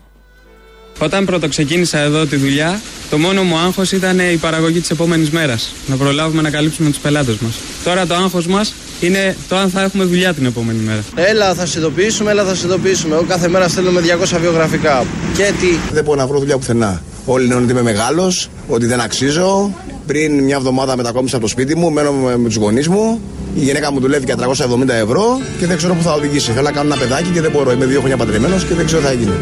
Όταν 1.00 1.26
πρώτο 1.26 1.48
ξεκίνησα 1.48 1.98
εδώ 1.98 2.26
τη 2.26 2.36
δουλειά, 2.36 2.82
το 3.10 3.18
μόνο 3.18 3.44
μου 3.44 3.58
άγχος 3.58 3.92
ήταν 3.92 4.20
η 4.20 4.38
παραγωγή 4.38 4.80
της 4.80 4.90
επόμενης 4.90 5.30
μέρας. 5.30 5.74
Να 5.88 5.96
προλάβουμε 5.96 6.42
να 6.42 6.50
καλύψουμε 6.50 6.90
τους 6.90 6.98
πελάτες 6.98 7.38
μας. 7.38 7.54
Τώρα 7.84 8.06
το 8.06 8.16
άγχος 8.16 8.48
μας 8.48 8.74
είναι 9.00 9.36
το 9.50 9.56
αν 9.56 9.70
θα 9.70 9.82
έχουμε 9.82 10.04
δουλειά 10.04 10.34
την 10.34 10.46
επόμενη 10.46 10.80
μέρα. 10.80 11.04
Έλα, 11.16 11.54
θα 11.54 11.66
σε 11.66 11.80
ειδοποιήσουμε, 11.80 12.32
έλα, 12.32 12.44
θα 12.44 12.56
σε 12.56 12.66
ειδοποιήσουμε. 12.66 13.16
Εγώ 13.16 13.24
κάθε 13.24 13.48
μέρα 13.48 13.68
στέλνουμε 13.68 14.02
200 14.02 14.40
βιογραφικά. 14.40 15.06
Και 15.36 15.52
τι; 15.60 15.94
Δεν 15.94 16.04
μπορώ 16.04 16.20
να 16.20 16.28
βρω 16.28 16.40
δουλειά 16.40 16.58
πουθενά. 16.58 17.02
Όλοι 17.26 17.48
λένε 17.48 17.62
ότι 17.62 17.72
είμαι 17.72 17.82
μεγάλος, 17.82 18.50
ότι 18.68 18.86
δεν 18.86 19.00
αξίζω. 19.00 19.74
Πριν 20.08 20.44
μια 20.44 20.56
εβδομάδα 20.56 20.98
μετακόμισα 20.98 21.36
από 21.36 21.46
το 21.46 21.52
σπίτι 21.52 21.76
μου, 21.76 21.92
μένω 21.92 22.12
με, 22.12 22.38
με 22.38 22.48
τους 22.48 22.56
γονείς 22.56 22.88
μου. 22.88 23.22
Η 23.56 23.60
γυναίκα 23.60 23.92
μου 23.92 24.00
δουλεύει 24.00 24.26
για 24.26 24.36
370 24.36 24.88
ευρώ 24.88 25.40
και 25.60 25.66
δεν 25.66 25.78
ξέρω 25.78 25.94
πού 25.94 26.02
θα 26.02 26.14
οδηγήσει. 26.14 26.52
Θέλω 26.52 26.62
να 26.62 26.72
κάνω 26.72 26.94
ένα 26.94 27.02
παιδάκι 27.02 27.30
και 27.30 27.42
δεν 27.42 27.52
μπορώ. 27.52 27.72
Είμαι 27.72 27.86
δύο 27.86 28.00
χρόνια 28.00 28.18
παντρεμένος 28.18 28.64
και 28.64 28.74
δεν 28.74 28.86
ξέρω 28.86 29.02
τι 29.02 29.08
θα 29.08 29.14
γίνει. 29.14 29.34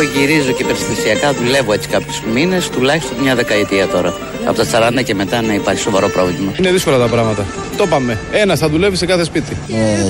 Πάω, 0.00 0.08
γυρίζω 0.08 0.52
και 0.52 0.64
περιστασιακά 0.64 1.32
δουλεύω 1.32 1.72
έτσι 1.72 1.88
κάποιους 1.88 2.22
μήνες, 2.32 2.68
τουλάχιστον 2.68 3.18
μια 3.22 3.34
δεκαετία 3.34 3.88
τώρα. 3.88 4.14
Από 4.46 4.56
τα 4.56 4.64
40 4.98 5.02
και 5.02 5.14
μετά 5.14 5.42
να 5.42 5.54
υπάρχει 5.54 5.80
σοβαρό 5.80 6.08
πρόβλημα. 6.08 6.52
Είναι 6.58 6.70
δύσκολα 6.70 6.98
τα 6.98 7.06
πράγματα. 7.06 7.46
Το 7.76 7.84
είπαμε. 7.84 8.18
Ένας 8.32 8.58
θα 8.58 8.68
δουλεύει 8.68 8.96
σε 8.96 9.06
κάθε 9.06 9.24
σπίτι. 9.24 9.56
Είμαι 9.68 10.08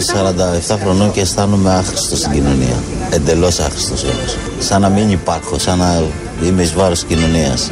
47 0.71 0.79
χρονών 0.83 1.13
και 1.13 1.21
αισθάνομαι 1.21 1.75
άχρηστο 1.75 2.17
στην 2.17 2.31
κοινωνία. 2.31 2.83
Εντελώς 3.11 3.59
άχρηστος 3.59 4.03
όμως. 4.03 4.37
Σαν 4.59 4.81
να 4.81 4.89
μην 4.89 5.11
υπάρχω, 5.11 5.59
σαν 5.59 5.79
να 5.79 6.03
είμαι 6.45 6.63
εις 6.63 6.73
βάρος 6.73 7.05
κοινωνίας. 7.05 7.71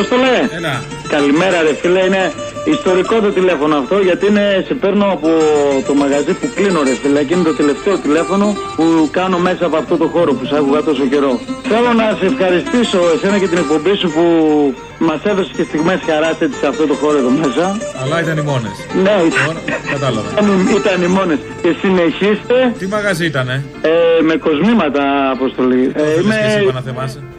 Έλα, 0.00 0.08
Απόστολε. 0.08 0.36
Καλημέρα, 1.08 1.62
ρε 1.62 1.74
φίλε. 1.80 2.00
Είναι 2.08 2.32
ιστορικό 2.76 3.20
το 3.20 3.30
τηλέφωνο 3.38 3.74
αυτό 3.76 3.96
γιατί 4.08 4.26
είναι, 4.26 4.64
σε 4.66 4.74
παίρνω 4.74 5.06
από 5.16 5.28
το 5.86 5.94
μαγαζί 5.94 6.32
που 6.40 6.46
κλείνω, 6.54 6.82
ρε 6.82 6.94
φίλε. 7.02 7.22
Και 7.24 7.34
είναι 7.34 7.42
το 7.50 7.54
τελευταίο 7.54 7.94
τηλέφωνο 7.98 8.46
που 8.76 8.84
κάνω 9.18 9.38
μέσα 9.38 9.66
από 9.66 9.76
αυτό 9.76 9.96
το 9.96 10.06
χώρο 10.14 10.32
που 10.32 10.44
σ' 10.44 10.52
άκουγα 10.52 10.82
τόσο 10.82 11.04
καιρό. 11.12 11.32
Θέλω 11.70 11.92
να 11.92 12.06
σε 12.20 12.26
ευχαριστήσω 12.32 12.98
εσένα 13.14 13.38
και 13.38 13.48
την 13.52 13.58
εκπομπή 13.58 13.94
σου 14.00 14.08
που 14.16 14.24
μας 14.98 15.20
έδωσε 15.30 15.50
και 15.56 15.62
στιγμές 15.62 15.98
χαράς 16.08 16.36
έτσι 16.44 16.58
σε 16.62 16.66
αυτό 16.66 16.86
το 16.86 16.94
χώρο 16.94 17.16
εδώ 17.22 17.30
μέσα. 17.30 17.64
Αλλά 18.02 18.20
ήταν 18.24 18.36
οι 18.38 18.44
μόνες. 18.50 18.76
Ναι, 19.04 19.16
Κατάλαβα. 19.92 20.28
ήταν, 20.32 20.46
ήταν 20.80 21.02
οι 21.02 21.10
μόνες. 21.18 21.38
Και 21.62 21.70
συνεχίστε. 21.80 22.56
Τι 22.78 22.86
μαγαζί 22.86 23.24
ήτανε; 23.26 23.64
Ε, 23.82 24.22
με 24.28 24.34
κοσμήματα, 24.36 25.02
αποστολή. 25.36 25.92
Ε, 25.94 26.20
Είμαι... 26.20 26.38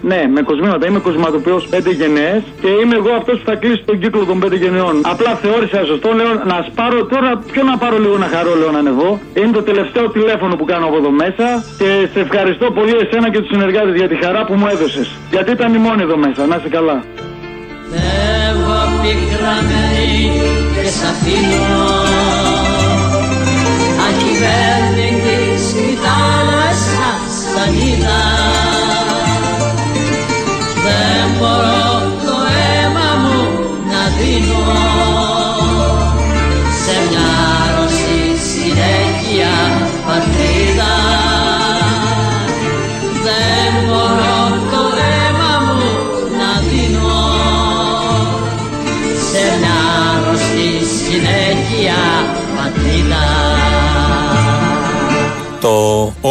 Και 0.02 0.08
εσύ 0.08 0.22
να 0.22 0.26
θυμάσαι. 0.26 0.26
ναι, 0.26 0.28
με 0.34 0.42
κοσμήματα. 0.42 0.88
Είμαι 0.88 1.00
κοσματοποιός 1.00 1.68
5 1.72 1.92
γενναίες 1.92 2.42
και 2.62 2.68
είμαι 2.82 2.96
εγώ 2.96 3.12
αυτός 3.20 3.40
που 3.40 3.46
θα 3.46 3.56
κλείσει 3.56 3.84
τον 3.86 4.00
κύκλο 4.00 4.26
των 4.26 4.40
5 4.40 4.58
γενναιών. 4.58 5.02
Απλά 5.04 5.36
θεώρησα 5.36 5.86
σωστό, 5.86 6.10
λέω 6.14 6.34
να 6.46 6.66
σπάρω 6.70 7.06
τώρα. 7.06 7.30
Ποιο 7.52 7.64
να 7.64 7.78
πάρω 7.78 7.98
λίγο 8.00 8.18
να 8.18 8.26
χαρώ, 8.26 8.56
λέω 8.56 8.72
να 8.72 8.80
ανεβώ. 8.80 9.20
Είναι 9.34 9.52
το 9.52 9.62
τελευταίο 9.62 10.10
τηλέφωνο 10.10 10.56
που 10.56 10.66
κάνω 10.66 10.86
από 10.86 10.98
εδώ 10.98 11.12
μέσα 11.12 11.64
και 11.78 12.08
σε 12.14 12.20
ευχαριστώ 12.20 12.72
πολύ 12.72 12.96
εσένα 13.04 13.30
και 13.30 13.40
τους 13.40 13.48
συνεργάτες 13.48 13.96
για 13.96 14.08
τη 14.08 14.16
χαρά 14.16 14.46
που 14.46 14.54
μου 14.54 14.68
έδωσες. 14.68 15.08
Γιατί 15.32 15.52
ήταν 15.52 15.74
η 15.74 15.78
μόνη 15.78 16.02
εδώ 16.02 16.18
μέσα. 16.18 16.46
Να 16.46 16.56
είσαι 16.56 16.70
καλά. 16.70 17.04
Φεύγω 17.92 18.82
πικραμένη 19.02 20.42
και 20.76 20.88
σ' 20.98 21.04
αφήνω 21.12 21.84
Ακυβέρνητη 24.08 25.40
στη 25.68 25.98
θάλασσα 26.04 27.08
σαν 27.54 27.74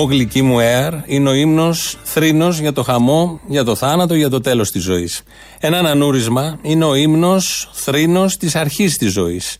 Το 0.00 0.06
«Ω 0.06 0.08
γλυκή 0.08 0.42
μου 0.42 0.56
air» 0.58 0.92
είναι 1.06 1.28
ο 1.28 1.32
ύμνος 1.32 1.98
θρήνος 2.02 2.58
για 2.58 2.72
το 2.72 2.82
χαμό, 2.82 3.40
για 3.46 3.64
το 3.64 3.74
θάνατο, 3.74 4.14
για 4.14 4.28
το 4.30 4.40
τέλος 4.40 4.70
της 4.70 4.82
ζωής. 4.82 5.22
Ένα 5.60 5.78
ανανούρισμα 5.78 6.58
είναι 6.62 6.84
ο 6.84 6.94
ύμνος 6.94 7.70
θρήνος 7.72 8.36
της 8.36 8.56
αρχής 8.56 8.96
της 8.96 9.12
ζωής. 9.12 9.58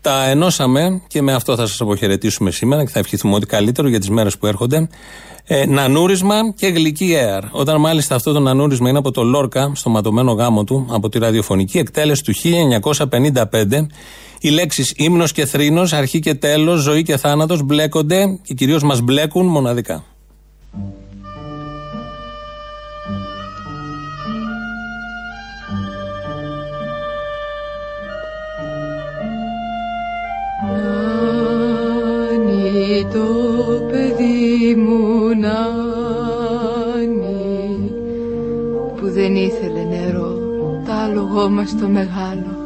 Τα 0.00 0.28
ενώσαμε 0.28 1.02
και 1.06 1.22
με 1.22 1.32
αυτό 1.32 1.56
θα 1.56 1.66
σας 1.66 1.80
αποχαιρετήσουμε 1.80 2.50
σήμερα 2.50 2.84
και 2.84 2.90
θα 2.90 2.98
ευχηθούμε 2.98 3.34
ότι 3.34 3.46
καλύτερο 3.46 3.88
για 3.88 3.98
τις 3.98 4.10
μέρες 4.10 4.38
που 4.38 4.46
έρχονται. 4.46 4.88
Ε, 5.44 5.66
νανούρισμα 5.66 6.52
και 6.56 6.66
γλυκή 6.66 7.14
air. 7.16 7.42
Όταν 7.50 7.80
μάλιστα 7.80 8.14
αυτό 8.14 8.32
το 8.32 8.40
νανούρισμα 8.40 8.88
είναι 8.88 8.98
από 8.98 9.10
το 9.10 9.22
Λόρκα, 9.22 9.72
στο 9.74 9.90
ματωμένο 9.90 10.32
γάμο 10.32 10.64
του, 10.64 10.86
από 10.90 11.08
τη 11.08 11.18
ραδιοφωνική 11.18 11.78
εκτέλεση 11.78 12.22
του 12.22 12.32
1955, 12.34 13.86
οι 14.44 14.50
λέξεις 14.50 14.92
ύμνος 14.96 15.32
και 15.32 15.46
θρήνος, 15.46 15.92
αρχή 15.92 16.18
και 16.18 16.34
τέλος, 16.34 16.80
ζωή 16.80 17.02
και 17.02 17.16
θάνατος 17.16 17.62
μπλέκονται 17.62 18.38
και 18.42 18.54
κυρίως 18.54 18.82
μας 18.82 19.00
μπλέκουν 19.00 19.46
μοναδικά. 19.46 20.04
Νάνι 32.32 33.06
το 33.12 33.26
παιδί 33.90 34.74
μου 34.74 35.28
Νάνι 35.40 35.70
που 38.96 39.10
δεν 39.10 39.36
ήθελε 39.36 39.82
νερό 39.84 40.38
τ' 40.84 40.90
άλογο 40.90 41.48
μας 41.48 41.78
το 41.80 41.88
μεγάλο 41.88 42.63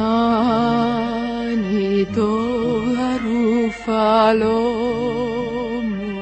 Νάνι 0.00 1.92
το 2.14 2.28
γαρούφαλό 2.96 4.60
μου 5.88 6.20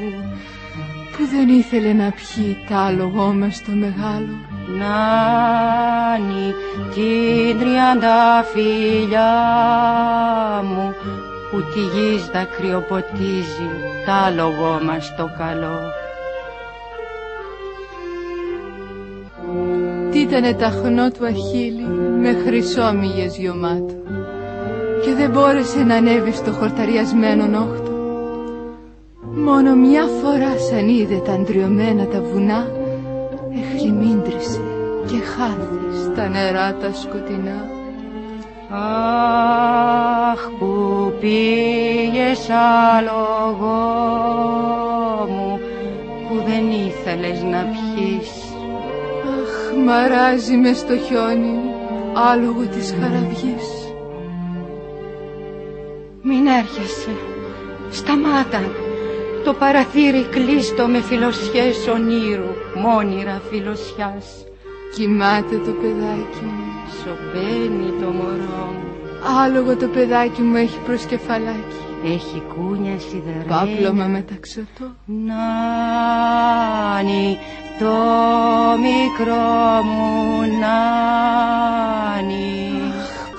που 1.13 1.23
δεν 1.31 1.49
ήθελε 1.49 1.93
να 1.93 2.11
πιει 2.11 2.57
τ' 2.69 2.73
άλογο 2.73 3.33
μας 3.33 3.63
το 3.65 3.73
μεγάλο 3.73 4.37
Νάνι 4.79 6.55
την 6.95 7.59
τριανταφυλλιά 7.59 9.33
μου 10.65 10.95
που 11.51 11.63
τη 11.63 11.81
γης 11.81 12.27
δακρυοποτίζει 12.27 13.71
τ' 14.07 14.11
άλογο 14.27 14.81
μας 14.83 15.17
το 15.17 15.31
καλό. 15.39 15.98
Ήτανε 20.29 20.55
ταχνό 20.55 21.11
του 21.11 21.27
αχίλι 21.27 21.87
με 22.21 22.37
χρυσόμυγες 22.45 23.37
γιωμάτο 23.37 23.95
και 25.05 25.15
δεν 25.15 25.31
μπόρεσε 25.31 25.83
να 25.83 25.95
ανέβει 25.95 26.33
στο 26.33 26.51
χορταριασμένο 26.51 27.47
νόχτο. 27.47 27.91
Μόνο 29.35 29.75
μια 29.75 30.03
φορά 30.03 30.59
σαν 30.59 30.89
είδε 30.89 31.17
τα 31.17 31.33
αντριωμένα 31.33 32.07
τα 32.07 32.21
βουνά 32.21 32.67
εχλιμίντρισε 33.61 34.61
και 35.07 35.17
χάθη 35.17 36.05
στα 36.05 36.29
νερά 36.29 36.75
τα 36.75 36.93
σκοτεινά. 36.93 37.71
Αχ 40.31 40.51
που 40.59 41.13
πήγες 41.21 42.49
άλογο 42.99 43.77
μου 45.29 45.61
που 46.29 46.35
δεν 46.47 46.71
ήθελες 46.71 47.43
να 47.43 47.67
πιείς 47.73 48.31
Αχ, 48.31 48.38
μαράζει 49.79 50.57
μες 50.57 50.79
στο 50.79 50.97
χιόνι, 50.97 51.59
άλογο 52.31 52.67
της 52.67 52.95
χαραυγής. 53.01 53.93
Μην 56.23 56.47
έρχεσαι, 56.47 57.11
σταμάτα 57.91 58.61
το 59.49 59.55
παραθύρι 59.55 60.27
κλείστο 60.31 60.87
με 60.87 61.01
φιλοσιές 61.01 61.87
ονείρου, 61.87 62.53
μόνιρα 62.75 63.43
φιλοσιάς. 63.51 64.27
Κοιμάται 64.95 65.57
το 65.57 65.71
παιδάκι 65.71 66.43
μου, 66.43 66.67
Σωπαίνει 66.99 67.91
το 68.01 68.07
μωρό 68.07 68.73
μου, 68.73 68.89
άλογο 69.43 69.77
το 69.77 69.87
παιδάκι 69.87 70.43
μου 70.43 70.57
έχει 70.57 70.79
προσκεφαλάκι. 70.79 71.81
έχει 72.05 72.43
κούνια 72.55 72.99
σιδερένια. 72.99 73.45
Πάπλωμα 73.49 74.07
μεταξωτό. 74.07 74.95
Νάνι, 75.27 76.09
το 77.79 77.97
μικρό 78.81 79.83
μου 79.85 80.41
νάνι. 80.61 81.93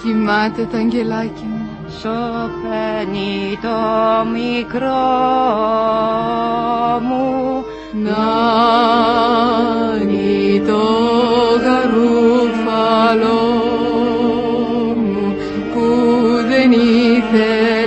Κοιμάται 0.04 0.68
το 0.72 0.78
αγγελάκι 0.78 1.46
μου. 1.46 1.70
Το 3.62 4.26
μικρό 4.34 5.04
μου 7.02 7.26
νάνι 8.04 9.02
το 10.68 10.82
γαρούφαλο 11.64 13.42
μου 14.96 15.36
που 15.74 15.86
δεν 16.50 16.72
ήθελε 16.72 17.79